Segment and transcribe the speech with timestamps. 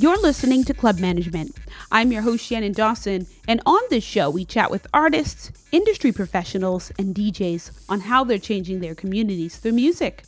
[0.00, 1.56] You're listening to Club Management.
[1.90, 6.92] I'm your host, Shannon Dawson, and on this show, we chat with artists, industry professionals,
[7.00, 10.22] and DJs on how they're changing their communities through music.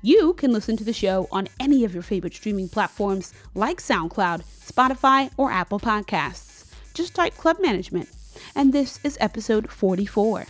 [0.00, 4.42] You can listen to the show on any of your favorite streaming platforms like SoundCloud,
[4.42, 6.64] Spotify, or Apple Podcasts.
[6.94, 8.08] Just type Club Management.
[8.54, 10.46] And this is episode 44.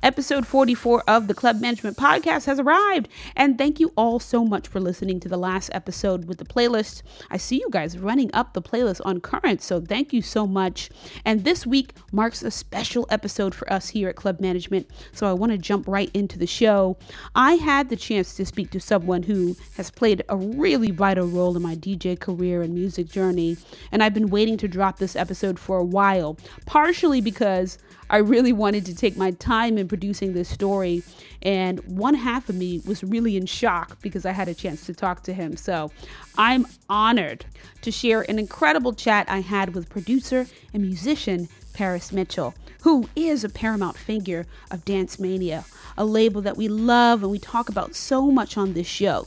[0.00, 3.08] Episode 44 of the Club Management Podcast has arrived.
[3.34, 7.02] And thank you all so much for listening to the last episode with the playlist.
[7.30, 10.88] I see you guys running up the playlist on current, so thank you so much.
[11.24, 15.32] And this week marks a special episode for us here at Club Management, so I
[15.32, 16.96] want to jump right into the show.
[17.34, 21.56] I had the chance to speak to someone who has played a really vital role
[21.56, 23.56] in my DJ career and music journey,
[23.90, 27.78] and I've been waiting to drop this episode for a while, partially because
[28.10, 31.02] I really wanted to take my time in producing this story.
[31.42, 34.94] And one half of me was really in shock because I had a chance to
[34.94, 35.56] talk to him.
[35.56, 35.90] So
[36.36, 37.44] I'm honored
[37.82, 43.44] to share an incredible chat I had with producer and musician Paris Mitchell, who is
[43.44, 45.64] a paramount figure of Dance Mania,
[45.96, 49.26] a label that we love and we talk about so much on this show.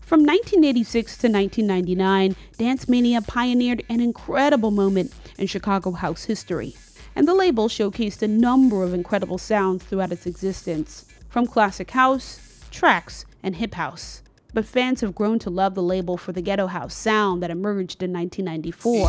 [0.00, 6.74] From 1986 to 1999, Dance Mania pioneered an incredible moment in Chicago house history
[7.18, 12.38] and the label showcased a number of incredible sounds throughout its existence, from classic house,
[12.70, 14.22] tracks, and hip house.
[14.54, 18.04] But fans have grown to love the label for the ghetto house sound that emerged
[18.04, 19.08] in 1994.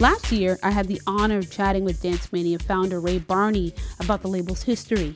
[0.00, 4.22] Last year, I had the honor of chatting with Dance Mania founder Ray Barney about
[4.22, 5.14] the label's history.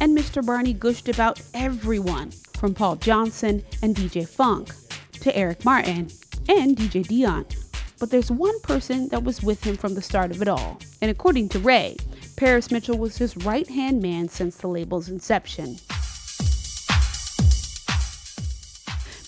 [0.00, 0.46] And Mr.
[0.46, 4.70] Barney gushed about everyone from Paul Johnson and DJ Funk
[5.28, 6.08] to Eric Martin
[6.48, 7.44] and DJ Deeon.
[7.98, 10.78] But there's one person that was with him from the start of it all.
[11.02, 11.98] And according to Ray,
[12.36, 15.76] Paris Mitchell was his right hand man since the label's inception.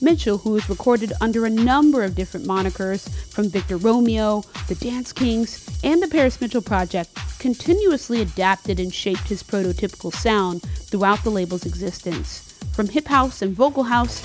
[0.01, 5.13] Mitchell, who has recorded under a number of different monikers from Victor Romeo, the Dance
[5.13, 11.31] Kings, and the Paris Mitchell Project, continuously adapted and shaped his prototypical sound throughout the
[11.31, 12.59] label's existence.
[12.73, 14.23] From hip house and vocal house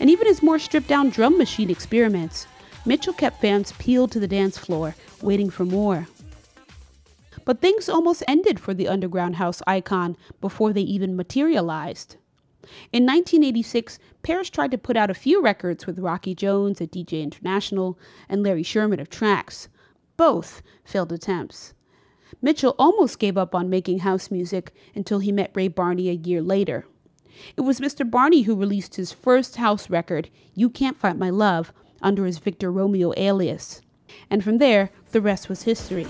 [0.00, 2.46] and even his more stripped down drum machine experiments,
[2.86, 6.08] Mitchell kept fans peeled to the dance floor, waiting for more.
[7.44, 12.16] But things almost ended for the underground house icon before they even materialized.
[12.92, 17.22] In 1986, Paris tried to put out a few records with Rocky Jones at DJ
[17.22, 19.68] International and Larry Sherman of Trax.
[20.16, 21.74] Both failed attempts.
[22.40, 26.40] Mitchell almost gave up on making house music until he met Ray Barney a year
[26.40, 26.86] later.
[27.56, 28.08] It was Mr.
[28.08, 32.70] Barney who released his first house record, You Can't Fight My Love, under his Victor
[32.70, 33.82] Romeo alias.
[34.30, 36.06] And from there, the rest was history.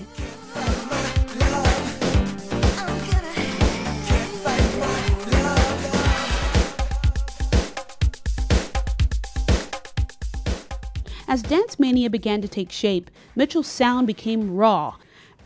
[11.28, 14.96] As Dance Mania began to take shape, Mitchell's sound became raw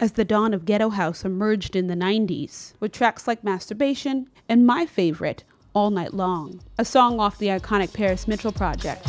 [0.00, 4.66] as the dawn of ghetto house emerged in the 90s, with tracks like Masturbation and
[4.66, 9.06] my favorite, all Night Long, a song off the iconic Paris Mitchell project.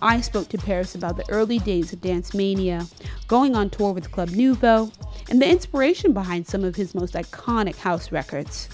[0.00, 2.86] I spoke to Paris about the early days of Dance Mania,
[3.28, 4.90] going on tour with Club Nouveau,
[5.28, 8.68] and the inspiration behind some of his most iconic house records.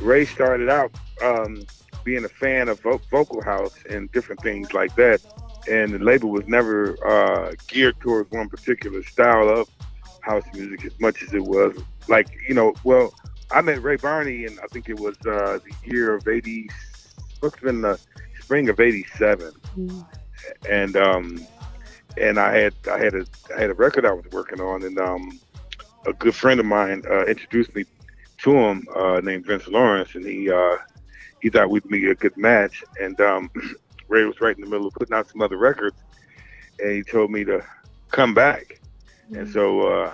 [0.00, 0.92] Ray started out
[1.22, 1.64] um,
[2.04, 5.20] being a fan of vo- vocal house and different things like that,
[5.68, 9.68] and the label was never uh, geared towards one particular style of
[10.20, 11.76] house music as much as it was
[12.08, 13.14] like you know well
[13.50, 16.68] I met Ray Barney, and I think it was uh, the year of '80.
[17.42, 17.98] Must have been the
[18.40, 20.06] spring of '87, mm.
[20.68, 21.46] and um,
[22.16, 24.98] and I had I had a I had a record I was working on, and
[24.98, 25.38] um,
[26.06, 27.84] a good friend of mine uh, introduced me
[28.38, 30.76] to him uh, named Vince Lawrence, and he uh,
[31.40, 32.84] he thought we'd be a good match.
[33.00, 33.50] And um,
[34.08, 35.96] Ray was right in the middle of putting out some other records,
[36.78, 37.64] and he told me to
[38.10, 38.80] come back.
[39.30, 39.38] Mm.
[39.38, 40.12] And so uh,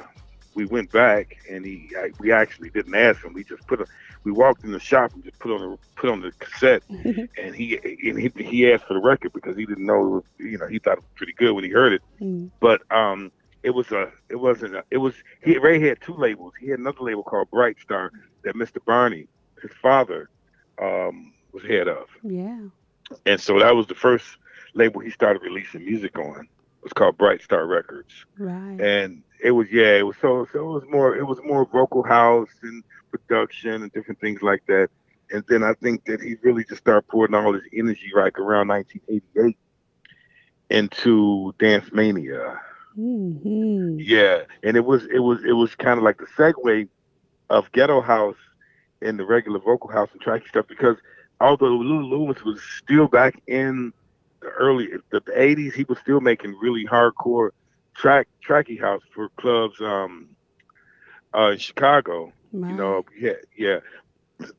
[0.54, 3.32] we went back and he I, we actually didn't ask him.
[3.32, 3.86] We just put a
[4.24, 7.54] we walked in the shop and just put on the put on the cassette and
[7.54, 10.58] he and he, he asked for the record because he didn't know it was, you
[10.58, 12.02] know he thought it was pretty good when he heard it.
[12.20, 12.50] Mm.
[12.60, 13.32] But um
[13.62, 16.54] it was a it wasn't a, it was he Ray had two labels.
[16.60, 18.10] He had another label called Bright Star
[18.42, 18.84] that Mr.
[18.84, 19.26] Barney,
[19.60, 20.30] his father,
[20.80, 22.06] um, was head of.
[22.22, 22.60] Yeah.
[23.26, 24.26] And so that was the first
[24.74, 26.40] label he started releasing music on.
[26.40, 28.12] It was called Bright Star Records.
[28.38, 28.80] Right.
[28.80, 32.02] And it was yeah, it was so so it was more it was more vocal
[32.02, 34.88] house and production and different things like that.
[35.32, 38.68] and then I think that he really just started pouring all his energy like around
[38.68, 39.56] 1988
[40.70, 42.60] into Dance Mania.
[42.98, 43.98] Mm-hmm.
[44.00, 46.88] Yeah, and it was it was it was kind of like the segue
[47.48, 48.36] of Ghetto House
[49.02, 50.96] and the regular vocal house and tracky stuff because
[51.40, 53.92] although Lou Lewis was still back in
[54.40, 57.50] the early the, the 80s, he was still making really hardcore
[57.94, 60.28] track tracky house for clubs um
[61.34, 62.32] uh in Chicago.
[62.52, 62.70] Right.
[62.70, 63.78] You know, yeah, yeah,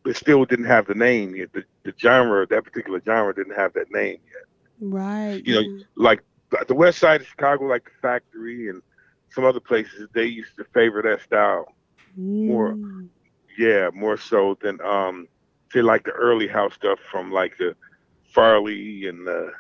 [0.04, 1.52] but still didn't have the name yet.
[1.54, 4.46] The, the genre, that particular genre, didn't have that name yet.
[4.82, 5.42] right.
[5.46, 5.64] You know.
[5.96, 8.82] Like the- the West Side of Chicago, like the Factory and
[9.30, 11.74] some other places, they used to favor that style.
[12.46, 13.10] more- Mm.
[13.58, 15.28] Yeah, more so than um,
[15.72, 17.76] say like the early house stuff from like the
[18.34, 19.52] Farley and the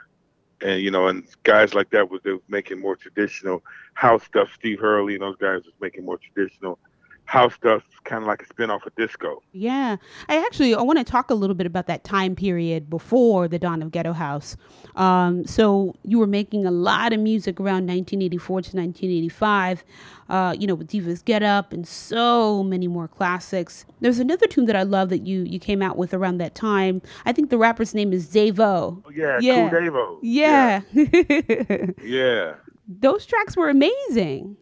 [0.64, 3.64] and you know and guys like that was they making more traditional
[3.94, 4.50] house stuff.
[4.54, 6.80] Steve Hurley and those guys was making more traditional
[7.26, 9.42] house stuff, kind of like a spin off of disco.
[9.54, 9.96] Yeah,
[10.28, 13.58] I actually I want to talk a little bit about that time period before the
[13.58, 14.58] dawn of Ghetto House.
[14.96, 19.84] Um, so you were making a lot of music around 1984 to 1985.
[20.30, 23.86] Uh, you know, with Divas Get Up and so many more classics.
[24.00, 27.02] There's another tune that I love that you you came out with around that time.
[27.26, 29.02] I think the rapper's name is Zavo.
[29.06, 29.70] Oh yeah, Yeah.
[29.70, 30.20] Cool Davo.
[30.22, 30.82] Yeah.
[32.04, 32.56] yeah.
[32.88, 34.58] Those tracks were amazing.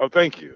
[0.00, 0.54] Oh, thank you.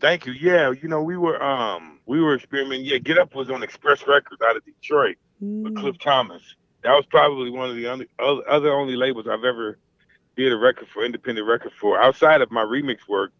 [0.00, 0.32] Thank you.
[0.32, 2.84] Yeah, you know, we were um we were experimenting.
[2.86, 5.76] Yeah, Get Up was on Express Records out of Detroit with Mm.
[5.80, 6.42] Cliff Thomas.
[6.82, 9.78] That was probably one of the only, other other only labels I've ever
[10.36, 12.00] did a record for, independent record for.
[12.00, 13.32] Outside of my remix work,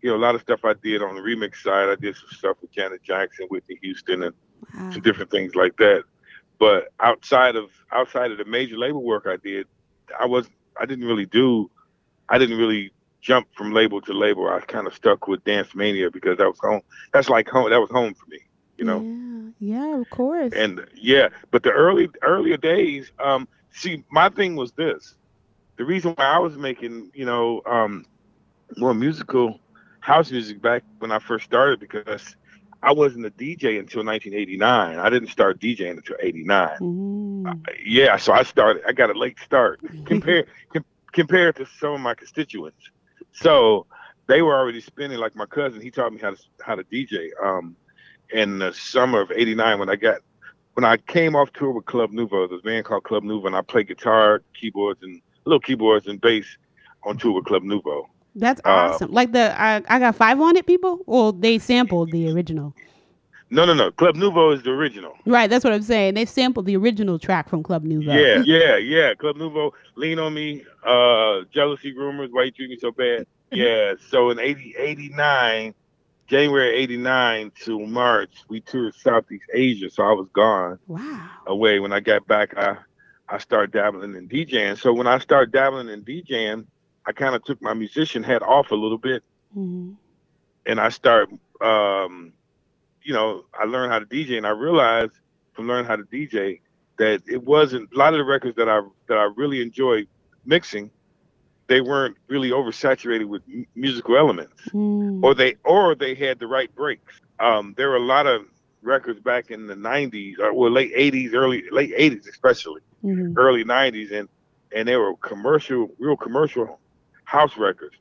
[0.00, 1.88] you know, a lot of stuff I did on the remix side.
[1.88, 4.34] I did some stuff with Janet Jackson, Whitney Houston, and
[4.74, 4.90] Wow.
[4.90, 6.04] some different things like that.
[6.58, 9.66] But outside of outside of the major label work I did,
[10.18, 10.48] I was
[10.80, 11.70] I didn't really do
[12.28, 12.90] I didn't really
[13.20, 14.48] jump from label to label.
[14.48, 16.80] I kind of stuck with Dance Mania because that was home.
[17.12, 17.70] That's like home.
[17.70, 18.38] That was home for me,
[18.76, 19.00] you know.
[19.00, 20.52] Yeah, yeah, of course.
[20.54, 25.14] And yeah, but the early earlier days, um, see, my thing was this.
[25.76, 28.06] The reason why I was making, you know, um,
[28.76, 29.60] more musical
[30.00, 32.36] house music back when I first started because
[32.82, 34.98] I wasn't a DJ until 1989.
[34.98, 36.70] I didn't start DJing until 89.
[36.80, 37.66] Mm.
[37.84, 38.82] Yeah, so I started.
[38.86, 42.90] I got a late start compared com- compared to some of my constituents.
[43.36, 43.86] So
[44.26, 45.18] they were already spinning.
[45.18, 47.28] Like my cousin, he taught me how to how to DJ.
[47.42, 47.76] Um,
[48.30, 50.18] in the summer of '89, when I got
[50.74, 53.62] when I came off tour with Club Nouveau, this band called Club Nouveau, and I
[53.62, 56.46] played guitar, keyboards, and little keyboards and bass
[57.04, 58.08] on tour with Club Nouveau.
[58.34, 59.12] That's Uh, awesome.
[59.12, 61.00] Like the I, I got five on it, people.
[61.06, 62.74] Well, they sampled the original.
[63.50, 63.90] No, no, no.
[63.92, 65.14] Club Nouveau is the original.
[65.24, 66.14] Right, that's what I'm saying.
[66.14, 68.10] They sampled the original track from Club Nouveau.
[68.12, 69.14] Yeah, yeah, yeah.
[69.14, 73.26] Club Nouveau, Lean on Me, uh, Jealousy Rumors, Why You Treat Me So Bad.
[73.52, 75.74] Yeah, so in 80, 89,
[76.28, 81.30] January 89 to March, we toured Southeast Asia, so I was gone Wow.
[81.46, 81.78] away.
[81.78, 82.76] When I got back, I,
[83.28, 84.76] I started dabbling in DJing.
[84.78, 86.66] So when I started dabbling in DJing,
[87.06, 89.22] I kind of took my musician hat off a little bit
[89.54, 89.92] hmm
[90.66, 91.28] and I start,
[91.60, 92.32] um,
[93.06, 95.12] you know, I learned how to DJ, and I realized
[95.54, 96.60] from learning how to DJ
[96.98, 100.08] that it wasn't a lot of the records that I that I really enjoyed
[100.44, 100.90] mixing.
[101.68, 105.22] They weren't really oversaturated with m- musical elements, Mm.
[105.22, 107.20] or they or they had the right breaks.
[107.40, 108.42] Um, there were a lot of
[108.82, 113.34] records back in the '90s, or well, late '80s, early late '80s, especially Mhm.
[113.36, 114.28] early '90s, and
[114.74, 116.80] and they were commercial, real commercial
[117.24, 117.96] house records,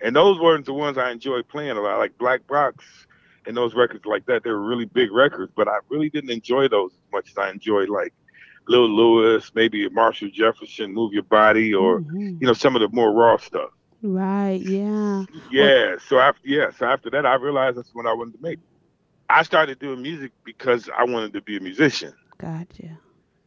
[0.00, 2.84] and those weren't the ones I enjoyed playing a lot, like Black Box
[3.46, 4.42] and those records like that.
[4.44, 7.50] They were really big records, but I really didn't enjoy those as much as I
[7.50, 8.12] enjoyed like
[8.68, 12.40] Lil Louis, maybe Marshall Jefferson, Move Your Body, or Mhm.
[12.40, 13.70] you know some of the more raw stuff.
[14.02, 14.60] Right.
[14.60, 15.24] Yeah.
[15.50, 15.96] Yeah.
[16.06, 18.58] So after yeah, so after that, I realized that's what I wanted to make.
[19.30, 22.12] I started doing music because I wanted to be a musician.
[22.38, 22.98] Gotcha.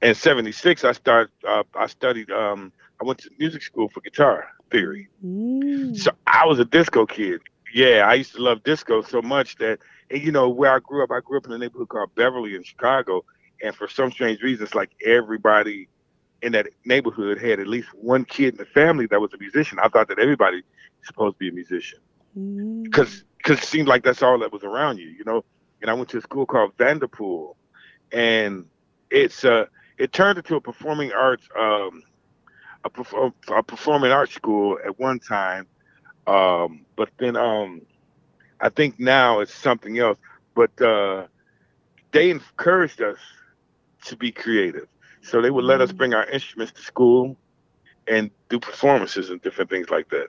[0.02, 4.48] in 76 i started uh, i studied um i went to music school for guitar
[4.72, 5.96] theory Mm.
[5.96, 7.40] so i was a disco kid
[7.74, 11.04] yeah i used to love disco so much that and you know where i grew
[11.04, 13.22] up i grew up in a neighborhood called beverly in chicago
[13.64, 15.88] and for some strange reasons like everybody
[16.42, 19.78] in that neighborhood had at least one kid in the family that was a musician
[19.82, 22.00] i thought that everybody was supposed to be a musician
[22.38, 22.84] Mm.
[22.84, 25.44] because because it seemed like that's all that was around you, you know.
[25.82, 27.58] And I went to a school called Vanderpoel,
[28.12, 28.66] and
[29.10, 29.66] it's uh
[29.98, 32.02] it turned into a performing arts um
[32.86, 35.68] a, a performing arts school at one time,
[36.28, 37.82] um but then um
[38.60, 40.18] I think now it's something else.
[40.56, 41.28] But uh
[42.12, 43.18] they encouraged us
[44.06, 44.88] to be creative,
[45.22, 45.98] so they would let us Mm.
[45.98, 47.38] bring our instruments to school
[48.08, 50.28] and do performances and different things like that.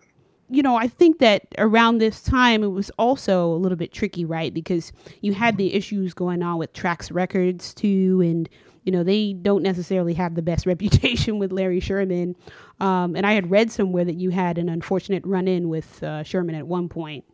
[0.48, 4.24] you know, I think that around this time it was also a little bit tricky,
[4.24, 4.52] right?
[4.52, 8.48] Because you had the issues going on with Trax Records too, and
[8.84, 12.36] you know they don't necessarily have the best reputation with Larry Sherman.
[12.80, 16.54] Um, and I had read somewhere that you had an unfortunate run-in with uh, Sherman
[16.54, 17.24] at one point.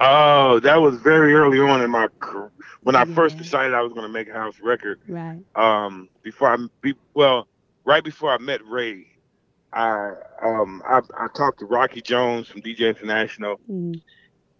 [0.00, 2.50] Oh, that was very early on in my career
[2.82, 4.98] when I first decided I was going to make a house record.
[5.06, 5.40] Right.
[5.56, 7.48] Um, before I be well,
[7.84, 9.06] right before I met Ray,
[9.74, 14.00] I um I, I talked to Rocky Jones from DJ International, Mm.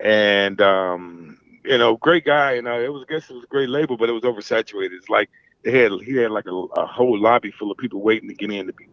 [0.01, 2.55] and um you know great guy.
[2.55, 4.93] You know it was I guess it was a great label, but it was oversaturated.
[4.93, 5.31] It's like
[5.65, 8.51] they had he had like a, a whole lobby full of people waiting to get
[8.51, 8.87] in to be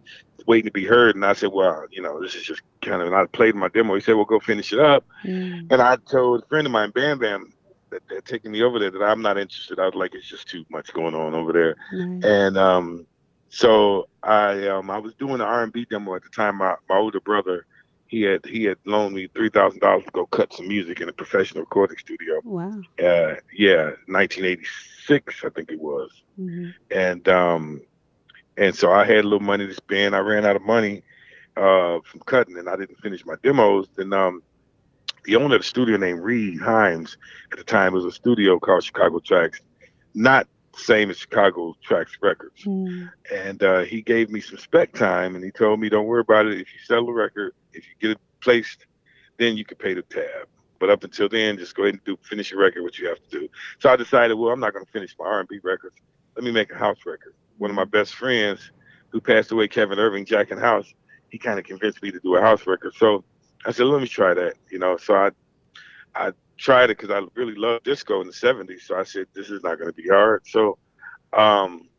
[0.48, 1.15] waiting to be heard.
[1.15, 3.07] And I said, well, you know this is just kind of.
[3.07, 3.95] And I played my demo.
[3.95, 5.05] He said, well, go finish it up.
[5.24, 5.72] Mm.
[5.72, 7.53] And I told a friend of mine, Bam Bam,
[7.91, 9.79] that they're taking me over there that I'm not interested.
[9.79, 11.75] I was like, it's just too much going on over there.
[11.93, 12.25] Right.
[12.25, 13.07] And um,
[13.50, 16.57] so I um, I was doing the R&B demo at the time.
[16.57, 17.65] My, my older brother,
[18.08, 21.10] he had he had loaned me three thousand dollars to go cut some music in
[21.10, 22.42] a professional recording studio.
[22.44, 22.82] Wow.
[23.00, 26.24] Uh, yeah, 1986, I think it was.
[26.36, 27.82] hmm And um,
[28.58, 30.16] and so I had a little money to spend.
[30.16, 31.04] I ran out of money
[31.58, 33.88] uh, from cutting, and I didn't finish my demos.
[33.96, 34.42] Then um,
[35.26, 37.18] the owner of the studio named Reid Hyams
[37.52, 39.60] at the time was a studio called Chicago Trax,
[40.14, 42.63] not same as Chicago Trax Records.
[42.63, 43.12] Mm.
[43.34, 46.46] And uh, he gave me some spec time, and he told me, "Don't worry about
[46.46, 46.60] it.
[46.60, 48.86] If you sell a record, if you get it placed,
[49.38, 50.48] then you can pay the tab.
[50.79, 53.22] But up until then, just go ahead and do finish your record what you have
[53.29, 55.96] to do." So I decided, well, I'm not going to finish my R&B records.
[56.36, 57.34] Let me make a house record.
[57.58, 58.72] One of my best friends,
[59.15, 60.94] who passed away, Kevin Irving, Jack and House,
[61.29, 62.94] he kind of convinced me to do a house record.
[62.96, 63.24] So
[63.65, 64.55] I said, let me try that.
[64.70, 65.32] You know, so I
[66.13, 68.82] I tried it because I really loved disco in the '70s.
[68.82, 70.44] So I said, this is not going to be hard.
[70.46, 70.78] So
[71.34, 71.90] um,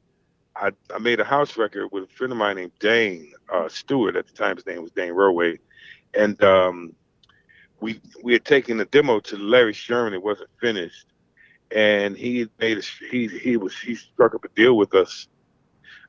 [0.55, 4.17] I, I made a house record with a friend of mine named Dane uh, Stewart.
[4.17, 5.59] At the time, his name was Dane Roway,
[6.15, 6.95] and um,
[7.81, 10.15] we we had taken the demo to Larry Sherman.
[10.15, 11.07] It wasn't finished,
[11.71, 15.29] and he made a, he he was he struck up a deal with us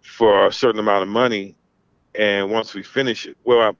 [0.01, 1.56] for a certain amount of money.
[2.16, 3.72] And once we finished it, well, I,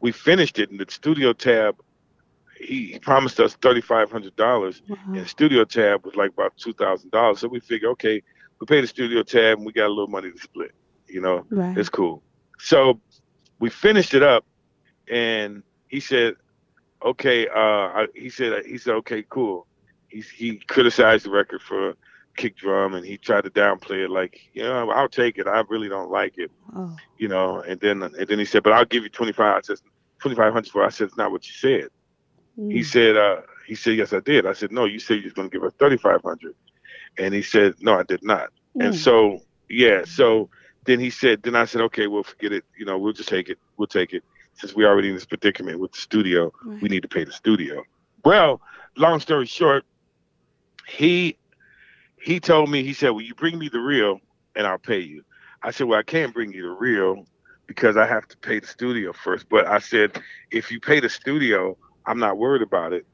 [0.00, 1.76] we finished it, and the studio tab.
[2.66, 4.96] He, promised us thirty five hundred dollars, Wow.
[5.14, 7.40] and studio tab was like about two thousand dollars.
[7.40, 8.22] So we figured, okay,
[8.60, 10.72] we pay the studio tab and we got a little money to split.
[11.06, 11.76] You know, Right.
[11.76, 12.22] it's cool.
[12.58, 13.00] So
[13.60, 14.44] we finished it up,
[15.10, 16.34] and he said,
[17.04, 17.46] okay.
[17.48, 19.66] Uh, I, he said he said okay, cool.
[20.08, 21.94] He he criticized the record for
[22.36, 25.46] kick drum, and he tried to downplay it, like, you know, I'll take it.
[25.46, 26.96] I really don't like it, Oh.
[27.18, 27.60] you know.
[27.60, 29.56] And then and then he said, but I'll give you twenty five.
[29.56, 29.78] I said
[30.18, 30.82] twenty five hundred for.
[30.82, 31.88] it." I said it's not what you said.
[32.68, 32.84] He Mm.
[32.84, 34.46] said, uh, he said, yes, I did.
[34.46, 36.54] I said, no, you said you was going to give her 3,500.
[37.18, 38.50] And he said, no, I did not.
[38.80, 38.96] And Mm.
[38.96, 40.50] so, yeah, so
[40.84, 42.64] then he said, then I said, okay, we'll forget it.
[42.78, 43.58] You know, we'll just take it.
[43.76, 44.22] We'll take it.
[44.54, 46.82] Since we're already in this predicament with the studio, Right.
[46.82, 47.82] we need to pay the studio.
[48.24, 48.60] Well,
[48.96, 49.84] long story short,
[50.86, 51.36] he
[52.20, 54.18] he told me, he said, well, you bring me the reel
[54.54, 55.24] and I'll pay you.
[55.62, 57.26] I said, well, I can't bring you the reel
[57.66, 59.48] because I have to pay the studio first.
[59.48, 60.20] But I said,
[60.50, 63.06] if you pay the studio, I'm not worried about it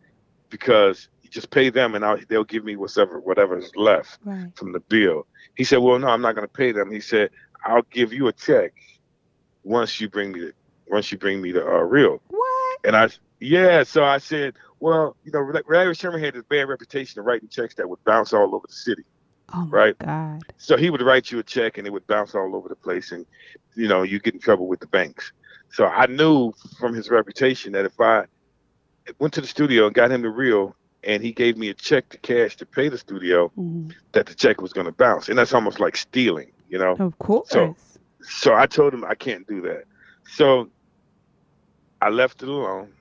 [0.51, 4.51] because you just pay them and I'll, they'll give me whatever whatever's left Right.
[4.57, 5.27] from the bill.
[5.55, 7.31] He said, "Well, no, I'm not going to pay them." He said,
[7.65, 8.73] "I'll give you a check
[9.63, 10.53] once you bring me the
[10.89, 12.79] once you bring me the uh, reel." What?
[12.85, 13.09] And I,
[13.41, 17.49] yeah, so I said, "Well, you know, Larry Sherman had this bad reputation of writing
[17.49, 19.03] checks that would bounce all over the city.
[19.55, 19.97] Oh Right.
[19.99, 20.43] God.
[20.59, 23.13] So he would write you a check and it would bounce all over the place,
[23.13, 23.27] and
[23.77, 25.33] you know, you get in trouble with the banks.
[25.73, 28.25] So I knew from his reputation that if I
[29.19, 32.09] went to the studio and got him the reel, and he gave me a check
[32.11, 33.93] to cash to pay the studio, Mm.
[34.12, 36.97] that the check was going to bounce, and that's almost like stealing, you know.
[36.99, 37.49] Of course.
[37.50, 37.76] So-
[38.23, 39.85] So I told him I can't do that.
[40.26, 40.69] So
[42.02, 42.93] I left it alone,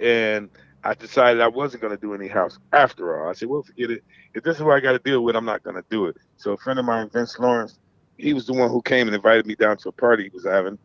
[0.00, 0.50] and
[0.84, 3.30] I decided I wasn't going to do any house after all.
[3.30, 4.04] I said, well, forget it.
[4.34, 6.16] If this is what I got to deal with, I'm not going to do it.
[6.36, 7.78] So a friend of mine, Vince Lawrence,
[8.18, 10.44] he was the one who came and invited me down to a party he was
[10.44, 10.78] having,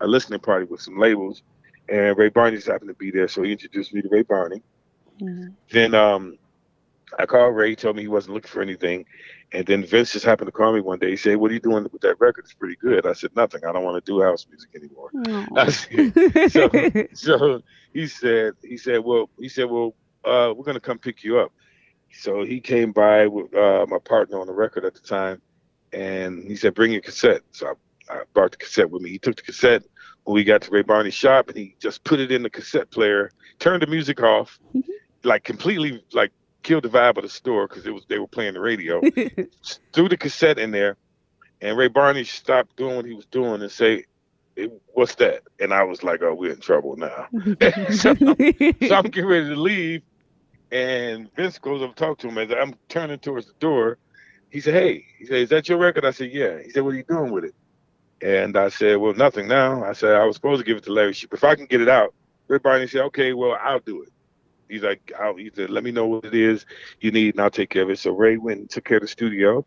[0.00, 1.42] a listening party with some labels,
[1.88, 4.62] and Ray Barney just happened to be there, so he introduced me to Ray Barney.
[5.20, 5.54] Mm.
[5.70, 6.38] Then um,
[7.18, 9.06] I called Ray, he told me he wasn't looking for anything.
[9.52, 11.10] And then Vince just happened to call me one day.
[11.10, 12.44] He said, What are you doing with that record?
[12.44, 13.06] It's pretty good.
[13.06, 13.64] I said, Nothing.
[13.64, 15.10] I don't want to do house music anymore.
[15.70, 16.68] Said, so,
[17.14, 17.62] so
[17.92, 21.52] he said, he said, well, he said, well, uh, we're gonna come pick you up.
[22.12, 25.40] So he came by with uh, my partner on the record at the time,
[25.92, 27.42] and he said, bring your cassette.
[27.52, 27.68] So
[28.10, 29.10] I, I brought the cassette with me.
[29.10, 29.84] He took the cassette
[30.26, 33.30] we got to Ray Barney's shop, and he just put it in the cassette player,
[33.58, 34.82] turned the music off, Mhm.
[35.24, 38.54] like completely, like killed the vibe of the store because it was they were playing
[38.54, 39.00] the radio
[39.92, 40.96] threw the cassette in there,
[41.60, 44.04] and Ray Barney stopped doing what he was doing and say,
[44.94, 45.42] what's that?
[45.60, 47.28] And I was like, oh, we're in trouble now.
[47.90, 50.02] so, so, I'm getting ready to leave.
[50.72, 53.98] And Vince goes up to talk to him as I'm turning towards the door.
[54.50, 56.04] He said, hey, he said, is that your record?
[56.04, 56.60] I said, yeah.
[56.62, 57.54] He said, what are you doing with it?
[58.22, 59.84] And I said, well, nothing now.
[59.84, 61.88] I said, I was supposed to give it to Larry If I can get it
[61.88, 62.14] out.
[62.48, 64.08] Ray Barney said, okay, well, I'll do it.
[64.68, 66.64] He's like, I'll, he said, let me know what it is
[67.00, 67.98] you need and I'll take care of it.
[67.98, 69.64] So Ray went and took care of the studio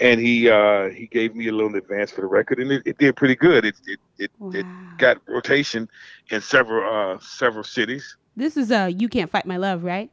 [0.00, 2.98] and he uh, he gave me a little advance for the record, and it, it
[2.98, 3.64] did pretty good.
[3.64, 4.50] It it it, wow.
[4.54, 4.66] it,
[4.98, 5.88] got rotation
[6.30, 8.16] in several uh, several cities.
[8.36, 10.10] This is uh, you can't fight my love, right?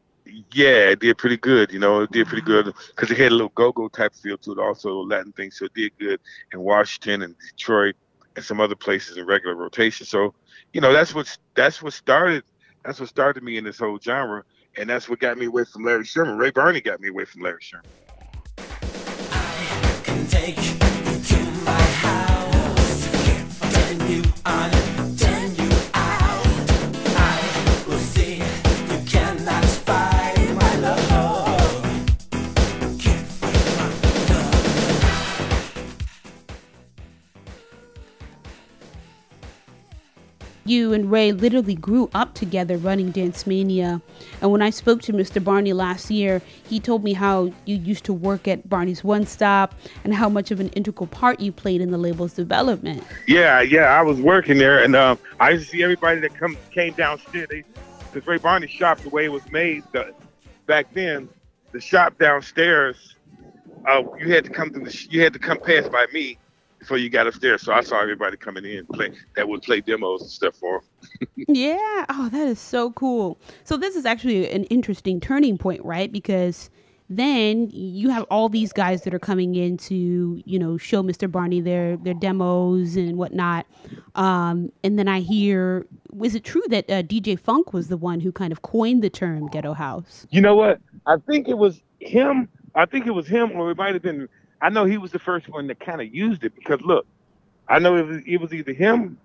[0.52, 1.72] Yeah, it did pretty good.
[1.72, 4.54] You know, it did pretty good because it had a little go-go type feel to
[4.54, 5.52] it, also Latin thing.
[5.52, 6.20] So it did good
[6.52, 7.96] in Washington and Detroit
[8.36, 10.06] and some other places in regular rotation.
[10.06, 10.34] So,
[10.74, 12.44] you know, that's what that's what started
[12.84, 14.44] that's what started me in this whole genre,
[14.78, 16.38] and that's what got me away from Larry Sherman.
[16.38, 17.90] Ray Barney got me away from Larry Sherman
[40.66, 44.02] you and Ray literally grew up together running Dance Mania.
[44.42, 45.42] And when I spoke to Mr.
[45.42, 49.76] Barney last year, he told me how you used to work at Barney's One Stop
[50.04, 53.04] and how much of an integral part you played in the label's development.
[53.28, 56.58] Yeah, yeah, I was working there, and um, I used to see everybody that come
[56.72, 57.48] came downstairs.
[58.12, 60.14] Because Ray Barney's shop, the way it was made the,
[60.66, 61.30] back then,
[61.74, 63.16] the shop downstairs,
[63.88, 64.86] uh, you had to come through.
[64.86, 66.40] the, you had to come past by me
[66.86, 67.64] before you got upstairs.
[67.64, 71.30] So I saw everybody coming in play that would play demos and stuff for them.
[71.48, 72.06] yeah.
[72.10, 73.40] Oh, that is so cool.
[73.64, 76.12] So this is actually an interesting turning point, right?
[76.12, 76.70] Because
[77.10, 81.32] then you have all these guys that are coming in to, you know, show Mr.
[81.32, 83.66] Barney their their demos and whatnot.
[84.14, 88.20] Um, and then I hear, was it true that uh, DJ Funk was the one
[88.20, 90.28] who kind of coined the term ghetto house?
[90.30, 90.80] You know what?
[91.08, 92.48] I think it was him.
[92.76, 94.28] I think it was him, or it might have been
[94.66, 97.06] I know he was the first one that kind of used it because look,
[97.70, 99.20] I know it was, it was either him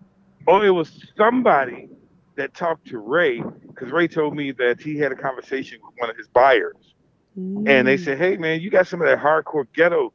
[0.47, 1.89] or it was somebody
[2.37, 6.11] that talked to Ray because Ray told me that he had a conversation with one
[6.11, 6.95] of his buyers,
[7.39, 7.67] mm.
[7.67, 10.13] and they said, "Hey man, you got some of that hardcore ghetto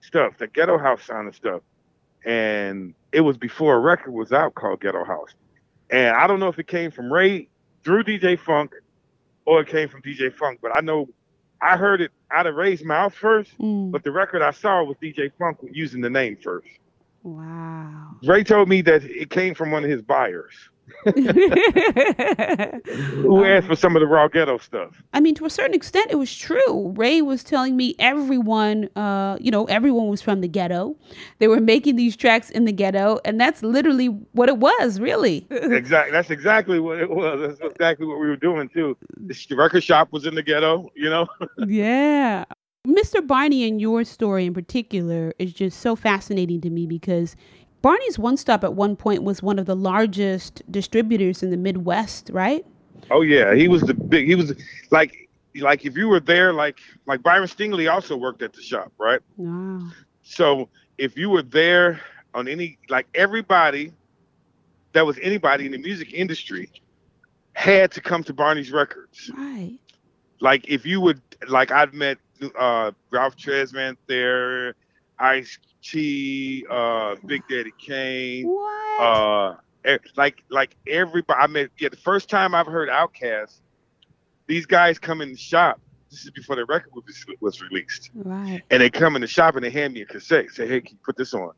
[0.00, 1.62] stuff, the ghetto house sound and stuff."
[2.24, 5.34] And it was before a record was out called Ghetto House,
[5.90, 7.48] and I don't know if it came from Ray
[7.82, 8.74] through DJ Funk
[9.44, 11.08] or it came from DJ Funk, but I know
[11.60, 13.90] I heard it out of Ray's mouth first, mm.
[13.90, 16.68] but the record I saw was DJ Funk using the name first.
[17.22, 18.16] Wow.
[18.22, 20.54] Ray told me that it came from one of his buyers.
[21.04, 21.14] Who
[23.44, 25.02] asked for some of the raw ghetto stuff?
[25.12, 26.92] I mean, to a certain extent, it was true.
[26.96, 30.96] Ray was telling me everyone, uh, you know, everyone was from the ghetto.
[31.38, 35.46] They were making these tracks in the ghetto, and that's literally what it was, really.
[35.50, 36.12] exactly.
[36.12, 37.40] That's exactly what it was.
[37.40, 38.96] That's exactly what we were doing too.
[39.18, 41.26] The record shop was in the ghetto, you know.
[41.66, 42.44] yeah.
[42.86, 43.26] Mr.
[43.26, 47.34] Barney and your story in particular is just so fascinating to me because
[47.82, 52.30] Barney's One Stop at one point was one of the largest distributors in the Midwest,
[52.32, 52.64] right?
[53.10, 54.26] Oh yeah, he was the big.
[54.26, 54.54] He was
[54.90, 58.92] like like if you were there, like like Byron Stingley also worked at the shop,
[58.98, 59.20] right?
[59.36, 59.88] Wow.
[60.22, 62.00] So if you were there
[62.34, 63.92] on any like everybody
[64.92, 66.70] that was anybody in the music industry
[67.52, 69.30] had to come to Barney's Records.
[69.36, 69.78] Right.
[70.40, 72.18] Like if you would like I've met
[72.58, 74.74] uh Ralph Tresvant there,
[75.18, 78.46] Ice T, uh, Big Daddy Kane.
[78.46, 79.00] What?
[79.00, 79.56] Uh,
[80.16, 81.38] like like everybody.
[81.40, 83.60] I mean, yeah, the first time I've heard Outkast,
[84.46, 85.80] these guys come in the shop.
[86.10, 88.10] This is before the record was, was released.
[88.14, 88.62] Right.
[88.70, 90.50] And they come in the shop and they hand me a cassette.
[90.50, 91.52] Say, hey, can you put this on?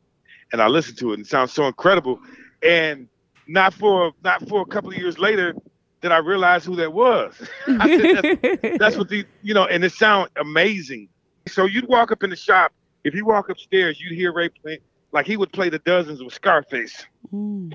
[0.51, 2.19] And I listen to it and it sounds so incredible.
[2.63, 3.07] And
[3.47, 5.55] not for not for a couple of years later
[6.01, 7.35] did I realize who that was.
[7.65, 11.09] said, that's, that's what the you know, and it sound amazing.
[11.47, 12.71] So you'd walk up in the shop
[13.03, 14.79] if you walk upstairs, you'd hear Ray play
[15.11, 17.05] like he would play the dozens with Scarface.
[17.33, 17.73] Mm.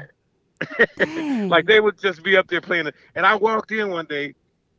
[1.50, 2.94] like they would just be up there playing it.
[3.14, 4.34] And I walked in one day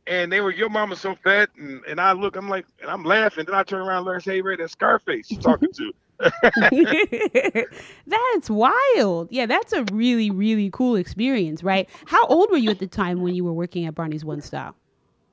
[0.06, 1.50] and they were, your mama's so fat.
[1.58, 3.44] And, and I look, I'm like, and I'm laughing.
[3.44, 5.92] Then I turn around and learn, hey, Ray, that's Scarface you're talking to.
[8.06, 9.28] that's wild.
[9.30, 11.88] Yeah, that's a really, really cool experience, right?
[12.06, 14.76] How old were you at the time when you were working at Barney's One Stop?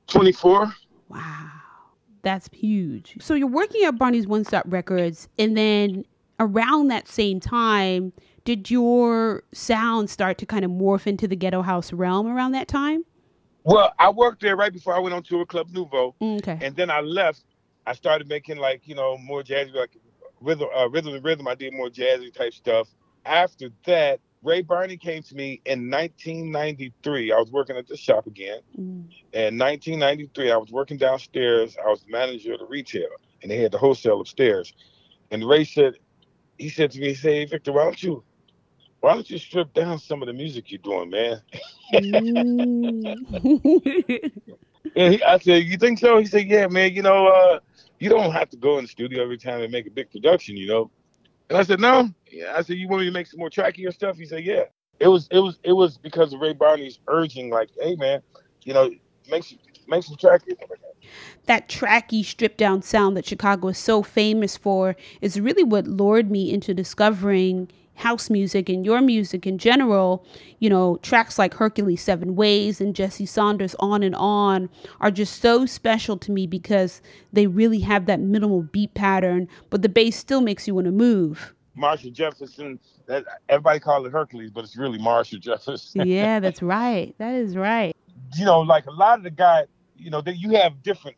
[0.08, 0.74] 24.
[1.08, 1.52] Wow.
[2.24, 3.18] That's huge.
[3.22, 6.06] So you're working at Barney's One Stop Records, and then
[6.40, 8.14] around that same time,
[8.46, 12.68] did your sound start to kind of morph into the ghetto house realm around that
[12.68, 13.04] time?
[13.64, 16.16] Well, I worked there right before I went on tour with Club Nouveau.
[16.22, 16.58] Mm, okay.
[16.62, 17.44] And then I left.
[17.86, 19.96] I started making like, you know, more jazzy, like
[20.42, 21.48] rhythm, uh, rhythm and rhythm.
[21.48, 22.88] I did more jazzy type stuff.
[23.26, 27.32] After that, Ray Barney came to me in 1993.
[27.32, 28.60] I was working at the shop again.
[28.78, 29.08] Mm.
[29.32, 31.78] In 1993, I was working downstairs.
[31.84, 33.08] I was the manager of the retail,
[33.42, 34.74] and they had the wholesale upstairs.
[35.32, 35.94] And Ray said,
[36.58, 38.24] he said to me, he said, hey, Victor, why don't you,
[39.00, 41.42] why don't you strip down some of the music you're doing, man?
[41.94, 43.14] Mm.
[44.96, 46.18] and he, I said, you think so?
[46.20, 46.94] He said, yeah, man.
[46.94, 47.60] You know, uh,
[48.00, 50.58] you don't have to go in the studio every time and make a big production,
[50.58, 50.92] you know.
[51.50, 52.10] And I said, no.
[52.32, 52.54] Yeah.
[52.56, 54.18] I said, you want me to make some more trackier stuff?
[54.18, 54.64] He said, yeah.
[55.00, 58.22] It was it was it was because of Ray Barney's urging, like, hey man,
[58.64, 58.92] you know,
[59.30, 60.56] make some make some trackier.
[61.48, 66.32] That tracky, stripped down sound that Chicago is so famous for is really what lured
[66.32, 70.26] me into discovering house music and your music in general,
[70.60, 75.42] you know, tracks like Hercules Seven Ways and Jesse Saunders On and On are just
[75.42, 77.02] so special to me because
[77.32, 80.92] they really have that minimal beat pattern, but the bass still makes you want to
[80.92, 81.54] move.
[81.76, 86.08] Marshall Jefferson, that everybody call it Hercules, but it's really Marshall Jefferson.
[86.08, 87.16] yeah, that's right.
[87.18, 87.96] That is right.
[88.36, 89.66] You know, like a lot of the guys,
[89.98, 91.18] you know, that you have different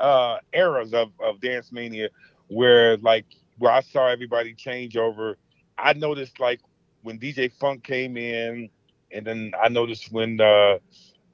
[0.00, 2.08] uh eras of, of dance mania
[2.48, 3.26] where like
[3.58, 5.36] where I saw everybody change over
[5.78, 6.60] I noticed like
[7.02, 8.68] when DJ Funk came in,
[9.12, 10.78] and then I noticed when uh,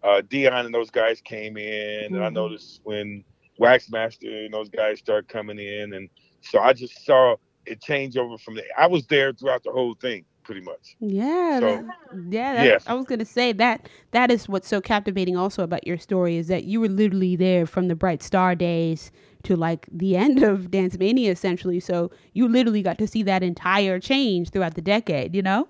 [0.02, 2.14] uh, Deeon and those guys came in, mm-hmm.
[2.14, 2.34] and I mm-hmm.
[2.34, 3.24] noticed when
[3.60, 6.08] Waxmaster and those guys started coming in, and
[6.40, 8.64] so I just saw it change over from there.
[8.76, 10.96] I was there throughout the whole thing, pretty much.
[11.00, 12.54] Yeah, so, that, yeah.
[12.54, 12.82] That.
[12.86, 16.48] I was gonna say that that is what's so captivating also about your story is
[16.48, 19.10] that you were literally there from the Bright Star days
[19.44, 21.80] to like the end of Dance Mania essentially.
[21.80, 25.68] So you literally got to see that entire change throughout the decade, you know?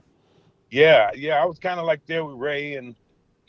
[0.70, 1.42] Yeah, yeah.
[1.42, 2.94] I was kind of like there with Ray and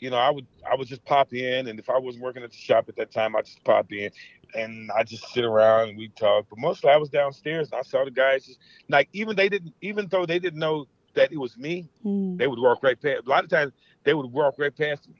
[0.00, 2.50] you know, I would I would just pop in and if I wasn't working at
[2.50, 4.10] the shop at that time, I just pop in
[4.54, 6.46] and I just sit around and we talk.
[6.50, 8.58] But mostly I was downstairs and I saw the guys just
[8.88, 12.36] like even they didn't even though they didn't know that it was me, mm.
[12.38, 13.26] they would walk right past.
[13.26, 13.72] A lot of times
[14.04, 15.16] they would walk right past me.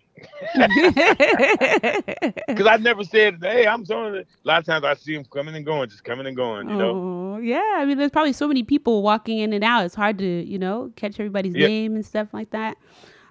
[2.48, 5.55] Because I never said, "Hey, I'm sorry." A lot of times I see them coming
[5.55, 6.68] and going, just coming and going.
[6.68, 6.90] You know.
[6.90, 7.76] Oh, yeah.
[7.76, 9.85] I mean, there's probably so many people walking in and out.
[9.85, 11.66] It's hard to, you know, catch everybody's yeah.
[11.66, 12.76] name and stuff like that.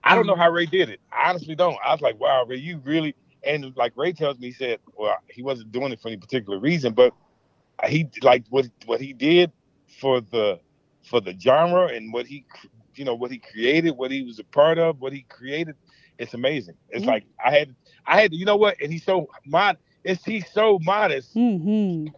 [0.04, 1.00] I don't know um, how Ray did it.
[1.12, 1.78] I honestly don't.
[1.86, 5.18] I was like, "Wow, Ray, you really." And like Ray tells me, he said, "Well,
[5.28, 7.14] he wasn't doing it for any particular reason, but
[7.88, 9.52] he like what what he did
[10.00, 10.60] for the
[11.12, 12.46] for the genre and what he
[12.96, 15.76] you know what he created, what he was a part of, what he created
[16.22, 16.76] it's amazing.
[16.90, 19.78] It's like I had I had you know what, and he's so mod.
[20.04, 22.14] It's he's so modest mm-hmm.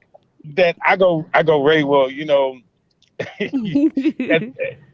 [0.55, 1.83] that I go I go Ray.
[1.83, 2.59] Well, you know,
[3.19, 3.33] at,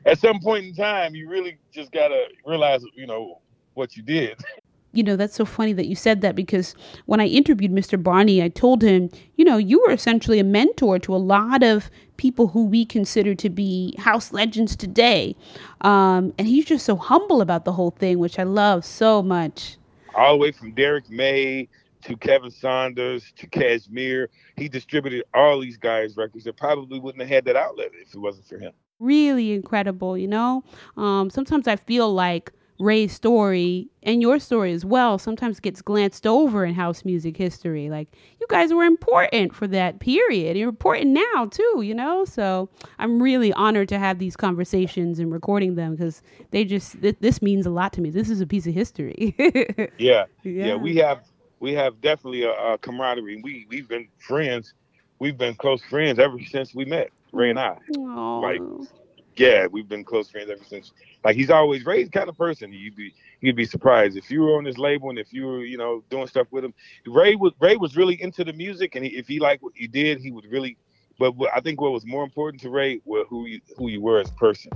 [0.06, 3.42] at some point in time, you really just gotta realize you know
[3.74, 4.40] what you did.
[4.94, 6.76] you know, that's so funny that you said that because
[7.06, 8.02] when I interviewed Mr.
[8.02, 11.92] Barney, I told him, you know, you were essentially a mentor to a lot of
[12.18, 15.36] people who we consider to be house legends today.
[15.82, 19.78] Um, and he's just so humble about the whole thing, which I love so much.
[20.16, 21.70] All the way from Derrick May
[22.04, 27.30] to Kevin Saunders to Cajmere, he distributed all these guys' records that probably wouldn't have
[27.30, 28.74] had that outlet if it wasn't for him.
[29.00, 30.64] Really incredible, you know?
[30.98, 36.26] Um, sometimes I feel like Ray's story and your story as well sometimes gets glanced
[36.26, 37.90] over in house music history.
[37.90, 38.08] Like
[38.40, 40.56] you guys were important for that period.
[40.56, 42.24] You're important now too, you know?
[42.24, 47.18] So I'm really honored to have these conversations and recording them because they just th-
[47.20, 48.10] this means a lot to me.
[48.10, 49.36] This is a piece of history.
[49.98, 50.26] yeah.
[50.44, 50.68] yeah.
[50.68, 51.26] Yeah, we have
[51.60, 53.42] we have definitely a, a camaraderie.
[53.44, 54.74] We we've been friends.
[55.20, 57.78] We've been close friends ever since we met, Ray and I.
[57.98, 58.42] Aww.
[58.42, 58.90] Like
[59.36, 60.94] yeah, we've been close friends ever since.
[61.24, 62.72] Like he's always Ray's kind of person.
[62.72, 65.64] You'd be you'd be surprised if you were on his label and if you were
[65.64, 66.74] you know doing stuff with him.
[67.06, 69.88] Ray was Ray was really into the music, and he, if he liked what you
[69.88, 70.78] did, he would really.
[71.18, 74.20] But I think what was more important to Ray was who you who you were
[74.20, 74.72] as a person.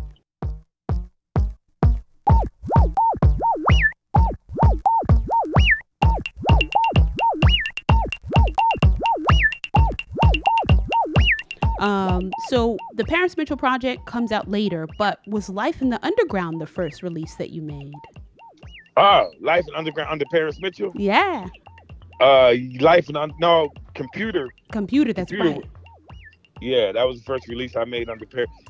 [11.79, 16.61] Um, so the Paris Mitchell project comes out later, but was Life in the Underground
[16.61, 17.93] the first release that you made?
[18.97, 20.91] Oh, Life in Underground under Paris Mitchell.
[20.95, 21.47] Yeah.
[22.21, 24.49] Uh, Life in no computer.
[24.71, 25.13] Computer.
[25.13, 25.61] That's computer.
[25.61, 25.69] right.
[26.61, 28.25] Yeah, that was the first release I made under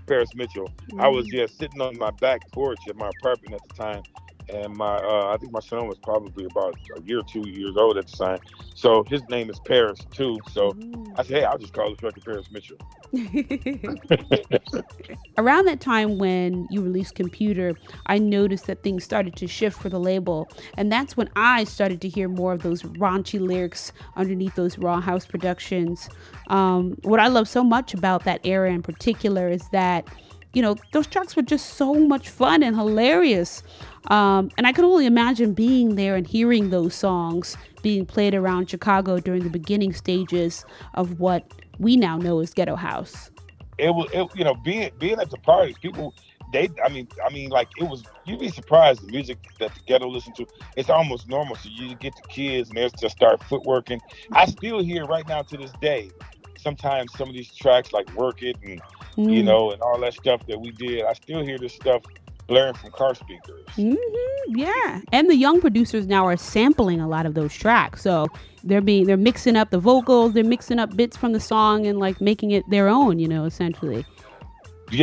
[0.07, 0.67] Paris Mitchell.
[0.67, 1.01] Mm-hmm.
[1.01, 4.01] I was yeah sitting on my back porch at my apartment at the time,
[4.49, 7.75] and my uh, I think my son was probably about a year or two years
[7.77, 8.39] old at the time.
[8.75, 10.39] So his name is Paris too.
[10.51, 11.13] So mm.
[11.17, 12.77] I said, hey, I'll just call this record Paris Mitchell.
[15.37, 17.75] Around that time when you released Computer,
[18.07, 22.01] I noticed that things started to shift for the label, and that's when I started
[22.01, 26.09] to hear more of those raunchy lyrics underneath those raw house productions.
[26.47, 30.07] Um, what I love so much about that era in particular is that
[30.53, 33.63] you know, those tracks were just so much fun and hilarious.
[34.07, 38.69] Um, and I can only imagine being there and hearing those songs being played around
[38.69, 41.45] Chicago during the beginning stages of what
[41.79, 43.31] we now know as ghetto house.
[43.77, 46.13] It was, it, you know, being being at the parties, people
[46.53, 49.81] they I mean I mean like it was you'd be surprised the music that the
[49.87, 50.45] ghetto listened to
[50.77, 53.99] it's almost normal so you get the kids and they just start footworking
[54.31, 56.11] I still hear right now to this day
[56.57, 58.81] sometimes some of these tracks like work it and
[59.15, 59.31] mm.
[59.31, 62.01] you know and all that stuff that we did I still hear this stuff
[62.47, 64.57] blaring from car speakers mm-hmm.
[64.57, 68.27] yeah and the young producers now are sampling a lot of those tracks so
[68.65, 71.99] they're being they're mixing up the vocals they're mixing up bits from the song and
[71.99, 74.05] like making it their own you know essentially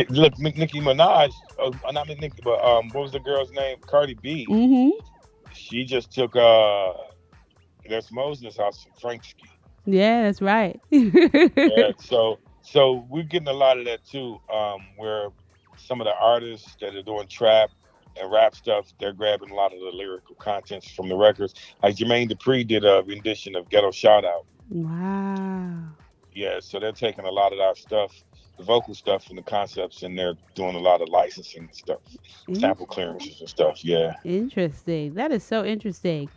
[0.09, 3.77] look, Nicki Minaj, uh, not Nicki, but um, what was the girl's name?
[3.81, 4.45] Cardi B.
[4.49, 4.89] Mm-hmm.
[5.53, 6.93] She just took uh,
[7.89, 9.47] that's Moses' house from Franksky.
[9.85, 10.79] Yeah, that's right.
[10.89, 12.39] yeah, so
[12.71, 15.27] so we're getting a lot of that too, um, where
[15.77, 17.69] some of the artists that are doing trap
[18.19, 21.53] and rap stuff, they're grabbing a lot of the lyrical contents from the records.
[21.83, 24.45] Like Jermaine Dupri did a rendition of Ghetto Shout Out.
[24.69, 25.95] Wow.
[26.33, 28.13] Yeah, so they're taking a lot of our stuff
[28.61, 31.99] the vocal stuff and the concepts, and they're doing a lot of licensing stuff,
[32.53, 33.83] sample clearances and stuff.
[33.83, 34.13] Yeah.
[34.23, 35.15] Interesting.
[35.15, 36.29] That is so interesting.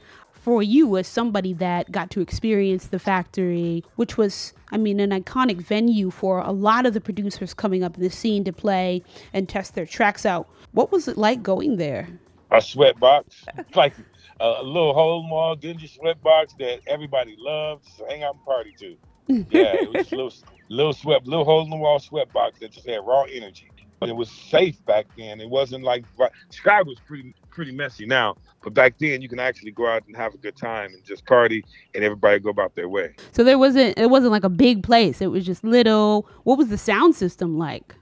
[0.45, 5.09] For you, as somebody that got to experience the factory, which was, I mean, an
[5.09, 9.03] iconic venue for a lot of the producers coming up in the scene to play
[9.33, 12.09] and test their tracks out, what was it like going there?
[12.51, 13.25] A sweatbox,
[13.75, 13.95] like
[14.39, 18.45] a little hole in the wall, dingy sweatbox that everybody loved to hang out and
[18.45, 18.97] party to.
[19.51, 20.33] Yeah, it was a little
[20.69, 23.71] little sweat, little hole in the wall sweatbox that just had raw energy.
[24.05, 25.41] But it was safe back then.
[25.41, 26.05] It wasn't like
[26.51, 30.15] Chicago was pretty pretty messy now, but back then you can actually go out and
[30.15, 31.65] have a good time and just party,
[31.95, 33.15] and everybody go about their way.
[33.33, 35.23] So there wasn't it wasn't like a big place.
[35.23, 36.29] It was just little.
[36.43, 37.95] What was the sound system like?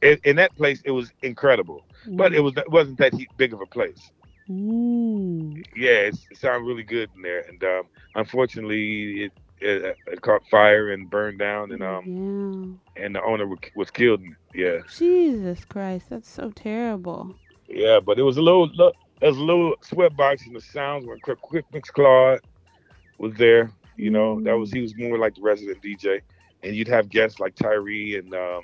[0.00, 2.16] In, in that place, it was incredible, mm.
[2.16, 4.10] but it was it wasn't that big of a place.
[4.48, 5.62] Mm.
[5.76, 7.82] Yeah, it sounded really good in there, and um,
[8.14, 9.32] unfortunately, it
[9.64, 13.04] it, it, caught fire and burned down, and um, yeah.
[13.04, 14.20] and the owner was killed.
[14.54, 14.78] Yeah.
[14.96, 17.34] Jesus Christ, that's so terrible.
[17.68, 21.06] Yeah, but it was a little, look, was a little sweat box, and the sounds
[21.06, 22.40] when Quick, Quick Mix Claude
[23.18, 23.70] was there.
[23.96, 24.44] You know, mm.
[24.44, 26.20] that was he was more like the resident DJ,
[26.62, 28.62] and you'd have guests like Tyree and um,